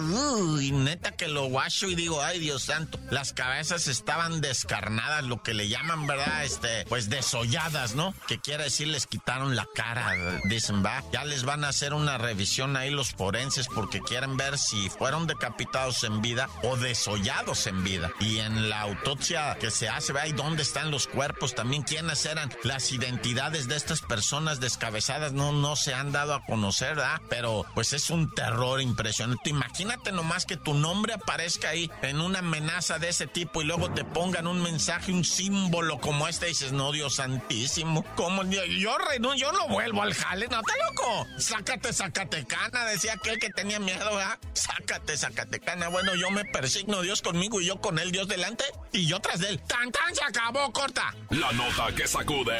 y 0.61 0.71
neta 0.71 1.11
que 1.11 1.27
lo 1.27 1.45
guacho 1.45 1.87
y 1.87 1.95
digo, 1.95 2.21
ay 2.21 2.39
Dios 2.39 2.63
santo. 2.63 2.99
Las 3.09 3.33
cabezas 3.33 3.87
estaban 3.87 4.41
descarnadas, 4.41 5.23
lo 5.23 5.41
que 5.43 5.53
le 5.53 5.67
llaman, 5.67 6.07
¿verdad? 6.07 6.43
Este, 6.43 6.85
pues 6.85 7.09
desolladas, 7.09 7.95
¿no? 7.95 8.13
Que 8.27 8.39
quiere 8.39 8.65
decir 8.65 8.87
les 8.87 9.07
quitaron 9.07 9.55
la 9.55 9.67
cara, 9.73 10.39
dicen, 10.45 10.83
va. 10.83 11.03
Ya 11.11 11.25
les 11.25 11.43
van 11.43 11.63
a 11.63 11.69
hacer 11.69 11.93
una 11.93 12.17
revisión 12.17 12.77
ahí 12.77 12.89
los 12.89 13.11
forenses 13.11 13.67
porque 13.67 14.01
quieren 14.01 14.37
ver 14.37 14.57
si 14.57 14.89
fueron 14.89 15.27
decapitados 15.27 16.03
en 16.03 16.21
vida 16.21 16.49
o 16.63 16.77
desollados 16.77 17.67
en 17.67 17.83
vida. 17.83 18.11
Y 18.19 18.39
en 18.39 18.69
la 18.69 18.81
autopsia 18.81 19.57
que 19.59 19.71
se 19.71 19.89
hace, 19.89 20.13
¿verdad? 20.13 20.29
¿Y 20.29 20.33
dónde 20.33 20.63
están 20.63 20.91
los 20.91 21.07
cuerpos? 21.07 21.46
También 21.55 21.83
quiénes 21.83 22.25
eran 22.25 22.49
las 22.63 22.91
identidades 22.91 23.67
de 23.67 23.75
estas 23.75 24.01
personas 24.01 24.59
descabezadas 24.59 25.33
no, 25.33 25.51
no 25.51 25.75
se 25.75 25.93
han 25.93 26.11
dado 26.11 26.33
a 26.33 26.45
conocer, 26.45 26.95
¿verdad? 26.95 27.21
Pero 27.29 27.65
pues 27.73 27.93
es 27.93 28.09
un 28.09 28.33
terror 28.33 28.81
impresionante. 28.81 29.49
Imagínate 29.49 30.11
nomás 30.11 30.45
que 30.45 30.57
tu 30.57 30.73
nombre 30.73 31.13
aparezca 31.13 31.69
ahí 31.69 31.89
en 32.01 32.21
una 32.21 32.39
amenaza 32.39 32.99
de 32.99 33.09
ese 33.09 33.27
tipo 33.27 33.61
y 33.61 33.65
luego 33.65 33.91
te 33.91 34.03
pongan 34.03 34.47
un 34.47 34.61
mensaje, 34.61 35.11
un 35.11 35.25
símbolo 35.25 35.99
como 35.99 36.27
este 36.27 36.47
y 36.47 36.49
dices, 36.49 36.71
no, 36.71 36.91
Dios 36.91 37.15
santísimo, 37.15 38.03
¿cómo? 38.15 38.43
Yo, 38.43 38.63
yo, 38.65 38.97
yo 39.35 39.51
no 39.51 39.67
vuelvo 39.67 40.01
al 40.01 40.13
jale, 40.13 40.47
¿no? 40.47 40.59
¿Está 40.59 40.73
loco? 40.85 41.27
Sácate, 41.37 41.93
Zacatecana, 41.93 42.85
decía 42.85 43.13
aquel 43.13 43.39
que 43.39 43.49
tenía 43.49 43.79
miedo, 43.79 44.05
¿verdad? 44.15 44.39
Sácate, 44.53 45.17
Zacatecana. 45.17 45.87
Bueno, 45.89 46.15
yo 46.15 46.29
me 46.31 46.45
persigno, 46.45 47.01
Dios 47.01 47.21
conmigo 47.21 47.61
y 47.61 47.65
yo 47.65 47.79
con 47.79 47.99
él, 47.99 48.11
Dios 48.11 48.27
delante 48.27 48.63
y 48.91 49.05
yo 49.05 49.19
tras 49.19 49.39
de 49.39 49.49
él. 49.49 49.61
¡Tan, 49.67 49.91
tan! 49.91 50.15
Se 50.15 50.23
acabó, 50.23 50.71
corta. 50.71 51.13
La 51.39 51.51
nota 51.51 51.93
que 51.95 52.07
sacude. 52.07 52.57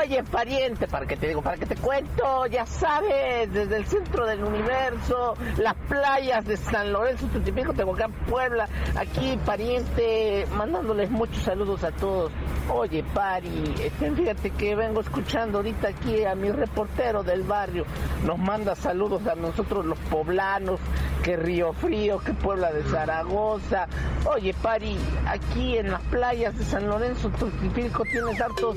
Oye, 0.00 0.24
pariente, 0.24 0.88
para 0.88 1.04
que 1.04 1.18
te 1.18 1.28
digo, 1.28 1.42
para 1.42 1.58
que 1.58 1.66
te 1.66 1.76
cuento, 1.76 2.46
ya 2.46 2.64
sabes, 2.64 3.52
desde 3.52 3.76
el 3.76 3.84
centro 3.84 4.24
del 4.26 4.42
universo, 4.42 5.34
las 5.58 5.74
playas 5.90 6.46
de 6.46 6.56
San 6.56 6.94
Lorenzo, 6.94 7.26
Tutipico, 7.26 7.74
Tehuacán, 7.74 8.10
Puebla, 8.26 8.70
aquí, 8.96 9.38
pariente, 9.44 10.46
mandándoles 10.56 11.10
muchos 11.10 11.42
saludos 11.42 11.84
a 11.84 11.92
todos. 11.92 12.32
Oye, 12.70 13.04
pari, 13.12 13.74
este, 13.78 14.12
fíjate 14.12 14.50
que 14.52 14.74
vengo 14.74 15.02
escuchando 15.02 15.58
ahorita 15.58 15.88
aquí 15.88 16.24
a 16.24 16.34
mi 16.34 16.50
reportero 16.50 17.22
del 17.22 17.42
barrio, 17.42 17.84
nos 18.24 18.38
manda 18.38 18.74
saludos 18.74 19.26
a 19.26 19.34
nosotros 19.34 19.84
los 19.84 19.98
poblanos, 19.98 20.80
que 21.22 21.36
Río 21.36 21.74
Frío, 21.74 22.18
que 22.18 22.32
Puebla 22.32 22.72
de 22.72 22.82
Zaragoza. 22.84 23.88
Oye, 24.24 24.54
pari, 24.62 24.96
aquí 25.26 25.78
en 25.78 25.90
las 25.90 26.00
playas 26.02 26.56
de 26.56 26.64
San 26.64 26.88
Lorenzo, 26.88 27.28
Tutipico, 27.30 28.04
tienes 28.04 28.40
hartos, 28.40 28.76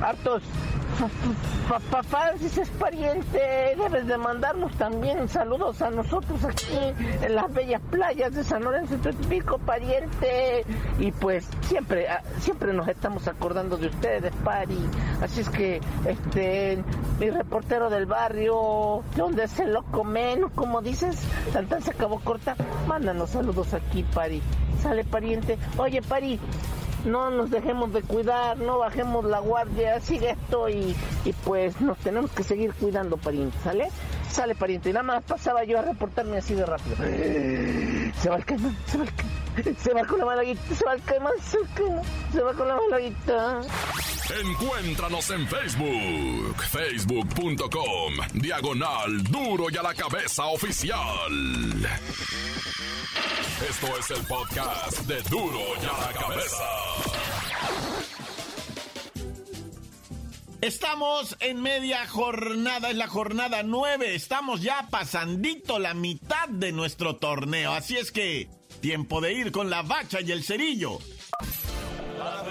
hartos 0.00 0.42
Francis 2.08 2.58
es 2.58 2.68
pariente, 2.70 3.76
debes 3.76 4.06
de 4.06 4.18
mandarnos 4.18 4.72
también 4.76 5.28
saludos 5.28 5.82
a 5.82 5.90
nosotros 5.90 6.44
aquí 6.44 6.94
en 7.22 7.34
las 7.34 7.52
bellas 7.52 7.80
playas 7.90 8.34
de 8.34 8.44
San 8.44 8.62
Lorenzo 8.62 8.96
Pico, 9.28 9.58
pariente. 9.58 10.64
Y 10.98 11.12
pues 11.12 11.48
siempre, 11.62 12.08
ah, 12.08 12.22
siempre 12.38 12.72
nos 12.72 12.86
estamos 12.88 13.26
acordando 13.26 13.76
de 13.76 13.88
ustedes, 13.88 14.32
pari. 14.44 14.78
Así 15.22 15.40
es 15.40 15.48
que, 15.50 15.80
este, 16.06 16.82
mi 17.18 17.30
reportero 17.30 17.90
del 17.90 18.06
barrio, 18.06 19.02
donde 19.16 19.48
se 19.48 19.66
lo 19.66 19.82
comen, 19.84 20.48
como 20.50 20.82
dices, 20.82 21.20
Santán 21.52 21.82
se 21.82 21.90
acabó 21.90 22.20
corta, 22.20 22.56
mándanos 22.86 23.30
saludos 23.30 23.74
aquí, 23.74 24.02
pari. 24.14 24.42
Sale 24.82 25.04
pariente. 25.04 25.58
Oye, 25.78 26.02
pari, 26.02 26.38
no 27.04 27.30
nos 27.30 27.50
dejemos 27.50 27.92
de 27.92 28.02
cuidar, 28.02 28.58
no 28.58 28.78
bajemos 28.78 29.24
la 29.24 29.40
guardia, 29.40 30.00
sigue 30.00 30.30
esto 30.30 30.68
y, 30.68 30.96
y 31.24 31.32
pues 31.44 31.80
nos 31.80 31.98
tenemos 31.98 32.30
que 32.30 32.42
seguir 32.42 32.72
cuidando, 32.74 33.16
pariente, 33.16 33.56
¿sale? 33.62 33.88
Sale, 34.34 34.56
pariente. 34.56 34.90
Y 34.90 34.92
nada 34.92 35.04
más 35.04 35.22
pasaba 35.22 35.62
yo 35.62 35.78
a 35.78 35.82
reportarme 35.82 36.38
así 36.38 36.54
de 36.54 36.66
rápido. 36.66 36.96
Se 38.20 38.28
va 38.28 38.36
el 38.36 38.44
caimán, 38.44 38.76
se 38.86 38.98
va 38.98 39.04
el 39.04 39.14
caimán, 39.14 39.76
se 39.76 39.92
va 39.92 40.04
con 40.06 40.18
la 40.18 40.24
malaguita, 40.24 40.74
se 40.74 40.84
va 40.84 40.94
el 40.94 41.02
caimán, 41.02 41.32
se 41.40 41.58
va, 41.58 41.64
el 41.64 41.74
caimán, 41.74 42.04
se 42.32 42.40
va 42.40 42.54
con 42.54 42.68
la 42.68 42.76
malaguita. 42.76 43.60
Encuéntranos 44.40 45.30
en 45.30 45.46
Facebook, 45.46 46.62
facebook.com, 46.62 48.14
diagonal 48.32 49.22
duro 49.24 49.66
y 49.70 49.76
a 49.76 49.82
la 49.82 49.94
cabeza 49.94 50.46
oficial. 50.46 50.98
Esto 53.68 53.98
es 53.98 54.10
el 54.10 54.26
podcast 54.26 54.98
de 55.00 55.22
duro 55.28 55.60
y 55.80 55.86
a 55.86 56.06
la 56.06 56.12
cabeza. 56.18 56.64
Estamos 60.64 61.36
en 61.40 61.60
media 61.60 62.08
jornada, 62.08 62.88
es 62.88 62.96
la 62.96 63.06
jornada 63.06 63.62
9. 63.62 64.14
Estamos 64.14 64.62
ya 64.62 64.88
pasandito 64.90 65.78
la 65.78 65.92
mitad 65.92 66.48
de 66.48 66.72
nuestro 66.72 67.16
torneo. 67.16 67.74
Así 67.74 67.98
es 67.98 68.10
que, 68.10 68.48
tiempo 68.80 69.20
de 69.20 69.34
ir 69.34 69.52
con 69.52 69.68
la 69.68 69.82
bacha 69.82 70.22
y 70.22 70.32
el 70.32 70.42
cerillo. 70.42 71.00
¡La 72.18 72.42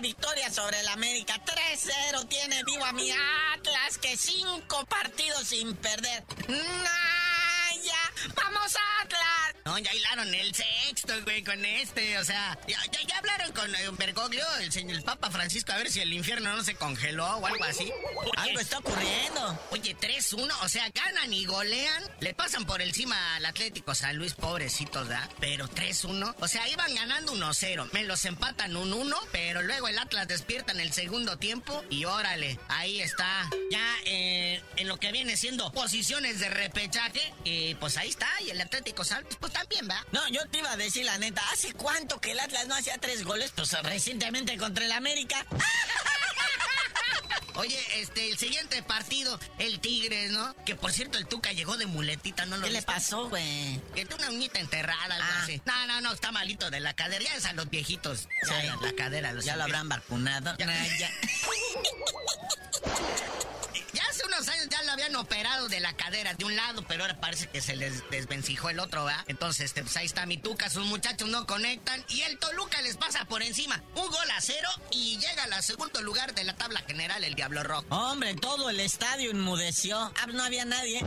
victoria 0.00 0.50
sobre 0.50 0.80
el 0.80 0.88
América, 0.88 1.34
3-0 1.44 2.28
tiene 2.28 2.62
vivo 2.64 2.84
a 2.84 2.92
mi 2.92 3.10
Atlas, 3.10 3.98
que 3.98 4.16
cinco 4.16 4.84
partidos 4.86 5.48
sin 5.48 5.74
perder. 5.76 6.24
Naya 6.48 7.23
¡Vamos 8.34 8.76
Atlas! 9.02 9.54
No, 9.64 9.78
ya 9.78 9.94
hilaron 9.94 10.34
el 10.34 10.54
sexto, 10.54 11.14
güey, 11.22 11.42
con 11.42 11.64
este. 11.64 12.18
O 12.18 12.24
sea, 12.24 12.58
ya, 12.68 12.78
ya, 12.90 13.18
hablaron 13.18 13.52
con 13.52 13.74
eh, 13.74 13.78
Bergoglio, 13.98 14.44
el 14.60 14.70
señor 14.70 14.96
el 14.96 15.02
Papa 15.02 15.30
Francisco, 15.30 15.72
a 15.72 15.78
ver 15.78 15.90
si 15.90 16.00
el 16.00 16.12
infierno 16.12 16.54
no 16.54 16.62
se 16.62 16.74
congeló 16.74 17.26
o 17.36 17.46
algo 17.46 17.64
así. 17.64 17.90
Algo 18.36 18.60
está 18.60 18.78
ocurriendo. 18.78 19.58
Oye, 19.70 19.96
3-1, 19.96 20.52
o 20.62 20.68
sea, 20.68 20.90
ganan 20.94 21.32
y 21.32 21.46
golean. 21.46 22.02
Le 22.20 22.34
pasan 22.34 22.66
por 22.66 22.82
encima 22.82 23.36
al 23.36 23.46
Atlético 23.46 23.94
San 23.94 24.16
Luis, 24.16 24.34
pobrecitos, 24.34 25.08
¿verdad? 25.08 25.30
Pero 25.40 25.66
3-1. 25.68 26.34
O 26.38 26.48
sea, 26.48 26.68
iban 26.68 26.94
ganando 26.94 27.34
1-0. 27.34 27.90
Me 27.92 28.04
los 28.04 28.24
empatan 28.26 28.76
un 28.76 28.92
1, 28.92 29.16
pero 29.32 29.62
luego 29.62 29.88
el 29.88 29.98
Atlas 29.98 30.28
despierta 30.28 30.72
en 30.72 30.80
el 30.80 30.92
segundo 30.92 31.38
tiempo 31.38 31.82
y 31.88 32.04
órale, 32.04 32.58
ahí 32.68 33.00
está. 33.00 33.48
Ya 33.70 33.96
eh, 34.04 34.62
en 34.76 34.88
lo 34.88 34.98
que 34.98 35.10
viene 35.10 35.36
siendo 35.36 35.72
posiciones 35.72 36.38
de 36.40 36.50
repechaje, 36.50 37.32
y 37.44 37.74
pues 37.76 37.96
ahí 37.96 38.10
está. 38.14 38.28
Y 38.42 38.50
el 38.50 38.60
Atlético 38.60 39.04
San 39.04 39.22
Luis, 39.24 39.36
pues 39.38 39.52
también, 39.52 39.88
¿va? 39.88 40.04
No, 40.12 40.26
yo 40.28 40.46
te 40.48 40.58
iba 40.58 40.72
a 40.72 40.76
decir 40.76 41.04
la 41.04 41.18
neta, 41.18 41.42
¿hace 41.52 41.72
cuánto 41.74 42.20
que 42.20 42.32
el 42.32 42.40
Atlas 42.40 42.66
no 42.66 42.74
hacía 42.74 42.98
tres 42.98 43.24
goles? 43.24 43.52
Pues 43.54 43.70
recientemente 43.82 44.56
contra 44.56 44.84
el 44.84 44.92
América. 44.92 45.44
Oye, 47.56 47.78
este, 48.00 48.28
el 48.28 48.36
siguiente 48.36 48.82
partido, 48.82 49.38
el 49.58 49.78
Tigres, 49.78 50.32
¿no? 50.32 50.56
Que 50.64 50.74
por 50.74 50.92
cierto, 50.92 51.18
el 51.18 51.26
Tuca 51.26 51.52
llegó 51.52 51.76
de 51.76 51.86
muletita, 51.86 52.46
¿no 52.46 52.56
lo 52.56 52.66
¿Qué 52.66 52.72
le 52.72 52.82
pasó, 52.82 53.28
güey? 53.28 53.80
Que 53.94 54.04
tiene 54.04 54.16
una 54.16 54.30
uñita 54.30 54.58
enterrada, 54.58 55.14
algo 55.14 55.28
ah. 55.30 55.42
así. 55.42 55.62
No, 55.64 55.86
no, 55.86 56.00
no, 56.00 56.12
está 56.12 56.32
malito 56.32 56.70
de 56.70 56.80
la 56.80 56.94
cadera. 56.94 57.22
Ya 57.22 57.36
es 57.36 57.44
a 57.44 57.52
los 57.52 57.70
viejitos. 57.70 58.28
Ya, 58.48 58.76
la 58.76 58.92
cadera. 58.94 59.32
Los 59.32 59.44
ya 59.44 59.54
lo 59.54 59.62
habrán 59.62 59.88
vacunado. 59.88 60.56
Ya. 60.58 60.66
ya. 60.98 61.10
ya 64.68 64.82
lo 64.82 64.92
habían 64.92 65.16
operado 65.16 65.68
de 65.68 65.80
la 65.80 65.92
cadera 65.94 66.34
de 66.34 66.44
un 66.44 66.56
lado, 66.56 66.84
pero 66.88 67.02
ahora 67.02 67.20
parece 67.20 67.48
que 67.48 67.60
se 67.60 67.76
les 67.76 68.08
desvencijó 68.10 68.70
el 68.70 68.80
otro, 68.80 69.04
¿verdad? 69.04 69.24
Entonces, 69.28 69.66
este, 69.66 69.82
pues 69.82 69.96
ahí 69.96 70.06
está 70.06 70.26
mi 70.26 70.36
tuca, 70.36 70.70
sus 70.70 70.86
muchachos 70.86 71.28
no 71.28 71.46
conectan 71.46 72.04
y 72.08 72.22
el 72.22 72.38
Toluca 72.38 72.80
les 72.82 72.96
pasa 72.96 73.24
por 73.24 73.42
encima. 73.42 73.82
Un 73.94 74.10
gol 74.10 74.30
a 74.30 74.40
cero 74.40 74.68
y 74.90 75.18
llega 75.18 75.44
al 75.44 75.62
segundo 75.62 76.02
lugar 76.02 76.34
de 76.34 76.44
la 76.44 76.54
tabla 76.56 76.80
general 76.86 77.24
el 77.24 77.34
Diablo 77.34 77.62
Rojo. 77.62 77.86
Hombre, 77.90 78.34
todo 78.34 78.70
el 78.70 78.80
estadio 78.80 79.30
enmudeció. 79.30 79.98
Ah, 79.98 80.26
no 80.32 80.42
había 80.42 80.64
nadie. 80.64 81.00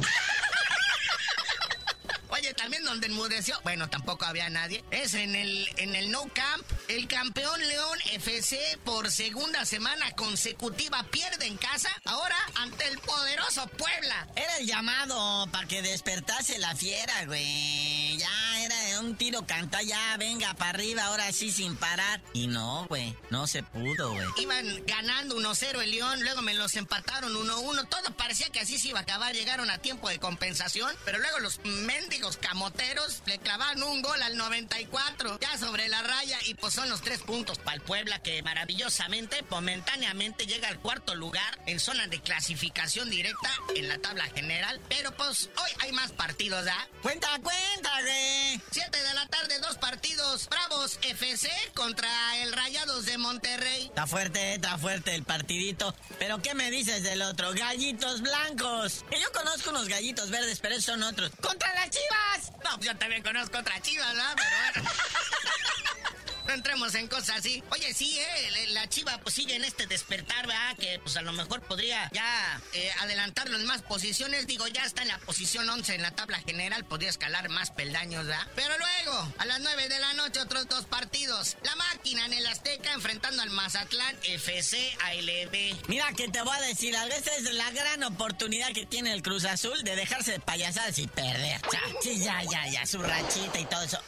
Oye, 2.48 2.54
también 2.54 2.86
donde 2.86 3.08
enmudeció, 3.08 3.60
bueno, 3.64 3.90
tampoco 3.90 4.24
había 4.24 4.50
nadie, 4.50 4.82
es 4.90 5.16
en 5.16 5.36
el, 5.36 5.68
en 5.76 5.96
el 5.96 6.12
No 6.12 6.30
Camp. 6.34 6.66
El 6.88 7.06
campeón 7.10 7.60
León 7.68 8.00
FC 8.14 8.80
por 8.86 9.12
segunda 9.12 9.66
semana 9.66 10.12
consecutiva 10.12 11.04
pierde 11.12 11.46
en 11.46 11.58
casa, 11.58 11.90
ahora 12.06 12.38
ante 12.56 12.88
el 12.88 13.00
poderoso 13.00 13.68
Puebla. 13.68 14.30
Era 14.38 14.60
el 14.60 14.66
llamado 14.66 15.52
para 15.52 15.68
que 15.68 15.82
despertase 15.82 16.58
la 16.58 16.74
fiera, 16.74 17.26
güey. 17.26 18.18
Ya 18.18 18.64
era 18.64 19.02
un 19.02 19.18
tiro 19.18 19.46
canta, 19.46 19.82
ya 19.84 20.16
venga 20.18 20.54
para 20.54 20.70
arriba, 20.70 21.04
ahora 21.04 21.34
sí 21.34 21.52
sin 21.52 21.76
parar. 21.76 22.22
Y 22.32 22.48
no, 22.48 22.86
güey, 22.88 23.14
no 23.30 23.48
se 23.48 23.62
pudo, 23.62 24.14
güey. 24.14 24.28
Iban 24.38 24.86
ganando 24.86 25.38
1-0 25.38 25.82
el 25.82 25.92
León, 25.92 26.22
luego 26.22 26.42
me 26.42 26.54
los 26.54 26.76
empataron 26.76 27.34
1-1. 27.34 27.90
Todo 27.90 28.16
parecía 28.16 28.50
que 28.50 28.62
así 28.62 28.80
se 28.80 28.90
iba 28.90 29.00
a 29.00 29.02
acabar, 29.02 29.36
llegaron 29.36 29.70
a 29.70 29.80
tiempo 29.80 30.08
de 30.08 30.20
compensación, 30.20 30.96
pero 31.04 31.20
luego 31.20 31.40
los 31.40 31.60
mendigos 31.66 32.37
camoteros 32.38 33.22
le 33.26 33.38
clavaron 33.40 33.84
un 33.84 34.02
gol 34.02 34.22
al 34.22 34.38
94, 34.38 35.40
ya 35.40 35.58
sobre 35.58 35.88
la 35.88 36.02
raya, 36.02 36.38
y 36.46 36.54
pues 36.54 36.74
son 36.74 36.90
los 36.90 37.02
tres 37.02 37.22
puntos 37.22 37.58
para 37.60 37.76
el 37.76 37.82
Puebla 37.82 38.20
que 38.20 38.42
maravillosamente, 38.44 39.44
momentáneamente 39.50 40.46
llega 40.46 40.68
al 40.68 40.80
cuarto 40.80 41.16
lugar 41.16 41.60
en 41.66 41.80
zona 41.80 42.08
de 42.08 42.22
clasificación 42.22 43.10
directa 43.10 43.50
en 43.76 43.88
la 43.88 43.98
tabla 43.98 44.26
general. 44.36 44.80
Pero 44.90 45.12
pues 45.12 45.50
hoy 45.58 45.72
hay 45.80 45.92
más 45.92 46.12
partidos, 46.12 46.66
¿ah? 46.68 46.88
Cuenta, 47.02 47.28
cuenta, 47.42 48.02
güey. 48.02 48.62
Siete 48.72 49.02
de 49.02 49.14
la 49.14 49.26
tarde, 49.28 49.60
dos 49.60 49.78
partidos. 49.78 50.48
Bravos 50.50 51.00
FC 51.02 51.50
contra 51.74 52.10
el 52.38 52.54
Rayados 52.54 53.06
de 53.06 53.18
Monterrey. 53.18 53.86
Está 53.86 54.08
fuerte, 54.08 54.56
está 54.56 54.78
fuerte 54.78 55.16
el 55.16 55.24
partidito. 55.24 55.96
Pero 56.20 56.42
¿qué 56.42 56.54
me 56.54 56.72
dices 56.72 57.04
del 57.04 57.22
otro? 57.22 57.54
Gallitos 57.54 58.22
blancos. 58.22 59.06
Que 59.10 59.20
yo 59.20 59.32
conozco 59.32 59.70
unos 59.70 59.88
gallitos 59.88 60.30
verdes, 60.30 60.60
pero 60.60 60.76
esos 60.76 60.86
son 60.86 61.04
otros. 61.04 61.32
¡Contra 61.42 61.74
la 61.74 61.90
chiva! 62.36 62.52
No, 62.64 62.76
pues 62.76 62.86
yo 62.86 62.98
también 62.98 63.24
conozco 63.24 63.58
otra 63.58 63.80
chiva, 63.82 64.06
¿no? 64.14 64.24
Pero 64.36 64.84
bueno. 64.84 64.90
no 66.48 66.54
entremos 66.54 66.96
en 66.96 67.08
cosas 67.08 67.38
así. 67.40 67.64
Oye, 67.72 67.94
sí, 67.94 68.18
eh, 68.18 68.68
la 68.70 68.88
Chiva 68.88 69.18
pues 69.20 69.36
sigue 69.36 69.56
en 69.56 69.66
este 69.66 69.86
despertar, 69.88 70.48
¿verdad? 70.48 70.78
Que 70.78 71.00
pues 71.00 71.18
a 71.18 71.22
lo 71.22 71.34
mejor 71.34 71.62
podría 71.62 72.10
ya 72.14 72.62
eh, 72.74 72.92
adelantarlo 73.02 73.58
en 73.58 73.66
más 73.66 73.82
posiciones. 73.82 74.48
Digo, 74.48 74.68
ya 74.68 74.84
está 74.84 75.02
en 75.02 75.10
la 75.10 75.18
posición 75.20 75.70
11 75.70 75.96
en 75.96 76.02
la 76.02 76.12
tabla 76.12 76.40
general, 76.40 76.86
podría 76.86 77.10
escalar 77.10 77.50
más 77.50 77.72
peldaños, 77.72 78.26
¿verdad? 78.26 78.48
Pero 78.56 78.74
luego, 78.78 79.34
a 79.38 79.46
las 79.46 79.60
9 79.60 79.90
de 79.90 80.00
la 80.00 80.14
noche, 80.14 80.40
otros 80.40 80.68
dos 80.68 80.86
partidos. 80.86 81.58
La 81.64 81.76
máquina 81.76 82.26
en 82.26 82.34
el 82.34 82.48
Azteca 82.48 82.94
enfrentando 82.94 83.42
al 83.42 83.50
Mazatlán 83.50 84.16
FC 84.24 84.98
ALB. 85.04 85.88
Mira 85.88 86.12
que 86.14 86.30
te 86.30 86.42
voy 86.42 86.56
a 86.56 86.62
decir, 86.62 86.96
a 86.96 87.06
veces 87.06 87.40
es 87.40 87.54
la 87.54 87.70
gran 87.72 88.04
oportunidad 88.04 88.72
que 88.74 88.86
tiene 88.86 89.12
el 89.14 89.22
Cruz 89.22 89.46
Azul 89.46 89.84
de 89.84 89.96
dejarse 89.96 90.32
de 90.32 90.40
payasadas 90.40 90.98
y 91.00 91.08
perder. 91.08 91.62
Ya, 91.72 91.82
sí, 92.02 92.20
ya, 92.20 92.42
ya, 92.44 92.68
ya, 92.68 92.86
su 92.86 93.02
rachita 93.02 93.60
y 93.60 93.66
todo 93.66 93.84
eso. 93.84 94.00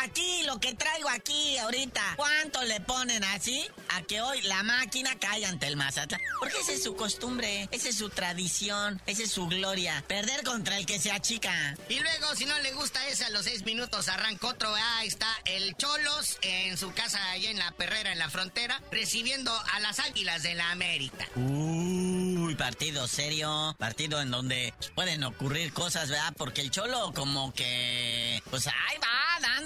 aquí, 0.00 0.42
lo 0.44 0.58
que 0.58 0.74
traigo 0.74 1.08
aquí 1.08 1.33
ahorita. 1.58 2.14
¿Cuánto 2.16 2.62
le 2.62 2.80
ponen 2.80 3.24
así 3.24 3.66
a 3.88 4.02
que 4.02 4.20
hoy 4.20 4.42
la 4.42 4.62
máquina 4.62 5.18
caiga 5.18 5.48
ante 5.48 5.66
el 5.66 5.76
Mazatlán? 5.76 6.20
Porque 6.40 6.58
esa 6.58 6.72
es 6.72 6.82
su 6.82 6.94
costumbre, 6.96 7.68
esa 7.70 7.88
es 7.88 7.96
su 7.96 8.10
tradición, 8.10 9.00
esa 9.06 9.22
es 9.22 9.30
su 9.30 9.46
gloria. 9.46 10.04
Perder 10.08 10.42
contra 10.44 10.78
el 10.78 10.86
que 10.86 10.98
se 10.98 11.10
achica. 11.10 11.76
Y 11.88 12.00
luego, 12.00 12.34
si 12.36 12.44
no 12.44 12.58
le 12.60 12.72
gusta 12.72 13.06
ese, 13.08 13.24
a 13.24 13.30
los 13.30 13.44
seis 13.44 13.64
minutos 13.64 14.08
arranca 14.08 14.48
otro. 14.48 14.74
Ahí 14.74 15.08
está 15.08 15.28
el 15.44 15.76
Cholos 15.76 16.38
en 16.42 16.76
su 16.76 16.92
casa 16.92 17.30
allá 17.30 17.50
en 17.50 17.58
la 17.58 17.70
Perrera, 17.72 18.12
en 18.12 18.18
la 18.18 18.30
frontera, 18.30 18.80
recibiendo 18.90 19.52
a 19.72 19.80
las 19.80 19.98
Águilas 20.00 20.42
de 20.42 20.54
la 20.54 20.70
América. 20.70 21.28
Uy, 21.36 22.54
partido 22.56 23.06
serio, 23.08 23.74
partido 23.78 24.20
en 24.20 24.30
donde 24.30 24.74
pueden 24.94 25.24
ocurrir 25.24 25.72
cosas, 25.72 26.08
¿verdad? 26.08 26.34
Porque 26.36 26.60
el 26.60 26.70
Cholo 26.70 27.12
como 27.14 27.52
que... 27.54 28.42
Pues 28.50 28.66
ahí 28.66 28.98
va, 29.02 29.13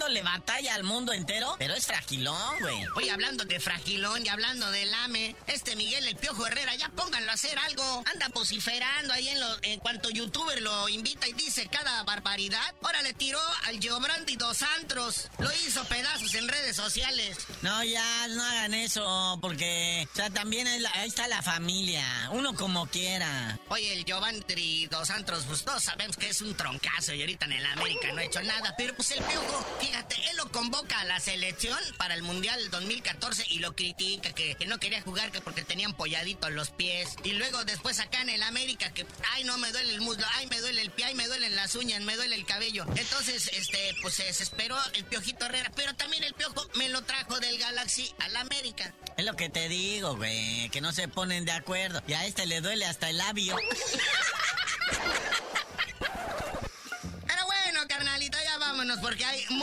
dándole 0.09 0.23
batalla 0.23 0.75
al 0.75 0.85
mundo 0.85 1.13
entero, 1.13 1.55
pero 1.59 1.75
es 1.75 1.87
fragilón, 1.87 2.61
güey. 2.61 2.87
Oye, 2.97 3.11
hablando 3.11 3.45
de 3.45 3.61
fragilón 3.61 4.25
y 4.25 4.29
hablando 4.29 4.71
del 4.71 4.93
AME, 4.95 5.37
este 5.47 5.77
Miguel 5.77 6.07
el 6.09 6.17
Piojo 6.17 6.47
Herrera, 6.47 6.75
ya 6.77 6.89
pónganlo 6.89 7.31
a 7.31 7.35
hacer 7.35 7.59
algo. 7.59 8.05
Anda 8.11 8.29
vociferando 8.33 9.13
ahí 9.13 9.29
en, 9.29 9.39
lo, 9.39 9.47
en 9.63 9.79
cuanto 9.81 10.09
youtuber 10.09 10.63
lo 10.63 10.89
invita 10.89 11.29
y 11.29 11.35
dice 11.35 11.69
cada 11.69 12.03
barbaridad. 12.05 12.75
Ahora 12.83 13.03
le 13.03 13.13
tiró 13.13 13.39
al 13.67 13.79
Giobrandi 13.79 14.37
dos 14.37 14.63
antros. 14.79 15.29
Lo 15.39 15.53
hizo 15.53 15.85
pedazos 15.85 16.35
en 16.35 16.49
redes 16.49 16.77
sociales. 16.77 17.37
No, 17.61 17.85
ya 17.85 18.29
no 18.29 18.43
hagan 18.43 18.73
eso, 18.73 19.39
porque, 19.43 20.09
o 20.11 20.17
sea, 20.17 20.31
también 20.31 20.67
ahí 20.69 21.07
está 21.07 21.29
la 21.29 21.43
familia. 21.43 22.31
Uno 22.33 22.55
como 22.55 22.87
quiera. 22.87 23.59
Oye, 23.69 23.93
el 23.93 24.07
Giovanni 24.07 24.87
dos 24.87 25.11
antros, 25.11 25.45
pues 25.47 25.65
todos 25.65 25.83
sabemos 25.83 26.17
que 26.17 26.31
es 26.31 26.41
un 26.41 26.55
troncazo 26.55 27.13
y 27.13 27.21
ahorita 27.21 27.45
en 27.45 27.53
el 27.53 27.67
América 27.67 28.11
no 28.13 28.21
ha 28.21 28.25
hecho 28.25 28.43
nada. 28.43 28.75
Pero 28.79 28.95
pues 28.95 29.11
el 29.11 29.23
Piojo, 29.23 29.67
fíjate, 29.81 29.98
él 30.31 30.37
lo 30.37 30.51
convoca 30.51 31.01
a 31.01 31.05
la 31.05 31.21
selección 31.21 31.79
para 31.97 32.15
el 32.15 32.23
Mundial 32.23 32.71
2014 32.71 33.45
y 33.51 33.59
lo 33.59 33.75
critica, 33.75 34.33
que, 34.33 34.57
no 34.67 34.79
quería 34.79 35.03
jugar 35.03 35.31
que 35.33 35.41
porque 35.41 35.63
tenían 35.63 35.95
polladitos 35.95 36.51
los 36.53 36.71
pies. 36.71 37.17
Y 37.25 37.33
luego 37.33 37.65
después 37.65 38.01
acá 38.01 38.23
en 38.23 38.31
el 38.31 38.43
América, 38.43 38.93
que 38.93 39.07
ay 39.33 39.45
no 39.45 39.59
me 39.59 39.71
duele 39.73 39.95
el 39.95 40.01
muslo, 40.01 40.27
ay 40.35 40.47
me 40.47 40.61
duele 40.61 40.83
el 40.83 40.91
pie, 40.91 41.07
ay 41.07 41.15
me 41.15 41.27
duelen 41.27 41.57
las 41.57 41.75
uñas, 41.75 42.03
me 42.03 42.17
duele 42.17 42.37
el 42.37 42.47
cabello. 42.47 42.85
Entonces, 42.97 43.51
este, 43.53 43.95
pues 44.03 44.15
se 44.15 44.25
desesperó 44.25 44.77
el 44.95 45.05
Piojito 45.05 45.47
Herrera, 45.47 45.71
pero 45.75 45.95
también 45.95 46.25
el 46.25 46.35
Piojo 46.35 46.69
me 46.75 46.89
lo 46.89 47.03
trajo 47.03 47.41
del 47.41 47.59
Galaxy 47.59 48.15
al 48.21 48.37
América. 48.37 48.93
Es 49.17 49.25
lo 49.25 49.35
que 49.35 49.49
te 49.49 49.69
digo, 49.69 50.17
güey, 50.17 50.69
que 50.71 50.81
no 50.81 50.93
se 50.93 51.09
ponen 51.09 51.45
de 51.45 51.53
acuerdo. 51.53 52.03
Y 52.07 52.13
a 52.13 52.25
este 52.27 52.47
le 52.47 52.61
duele 52.61 52.87
hasta 52.87 53.11
el 53.11 53.19
labio. 53.19 53.57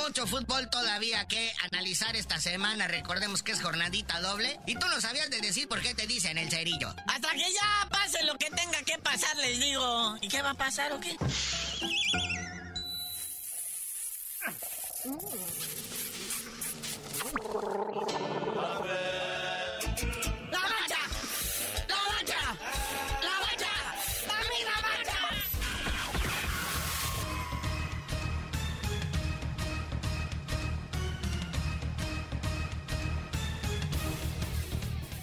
mucho 0.06 0.28
fútbol 0.28 0.70
todavía 0.70 1.26
que 1.28 1.52
analizar 1.72 2.16
esta 2.16 2.40
semana. 2.40 2.88
Recordemos 2.88 3.42
que 3.42 3.54
es 3.54 3.62
jornadita 3.62 4.22
doble. 4.22 4.60
Y 4.68 4.76
tú 4.76 4.86
no 4.88 5.02
sabías 5.02 5.32
de 5.32 5.42
decir 5.42 5.68
por 5.68 5.82
qué 5.82 5.96
te 5.96 6.06
dicen 6.06 6.38
el 6.38 6.50
cerillo. 6.50 6.94
Hasta 7.08 7.32
que 7.32 7.52
ya 7.52 7.90
pase 7.90 8.24
lo 8.24 8.38
que 8.38 8.52
tenga 8.52 8.84
que 8.84 9.00
pasar, 9.00 9.36
les 9.38 9.60
digo. 9.60 10.16
¿Y 10.22 10.28
qué 10.28 10.44
va 10.44 10.52
a 10.52 10.54
pasar 10.54 10.94
o 10.94 11.00
qué? 11.00 11.18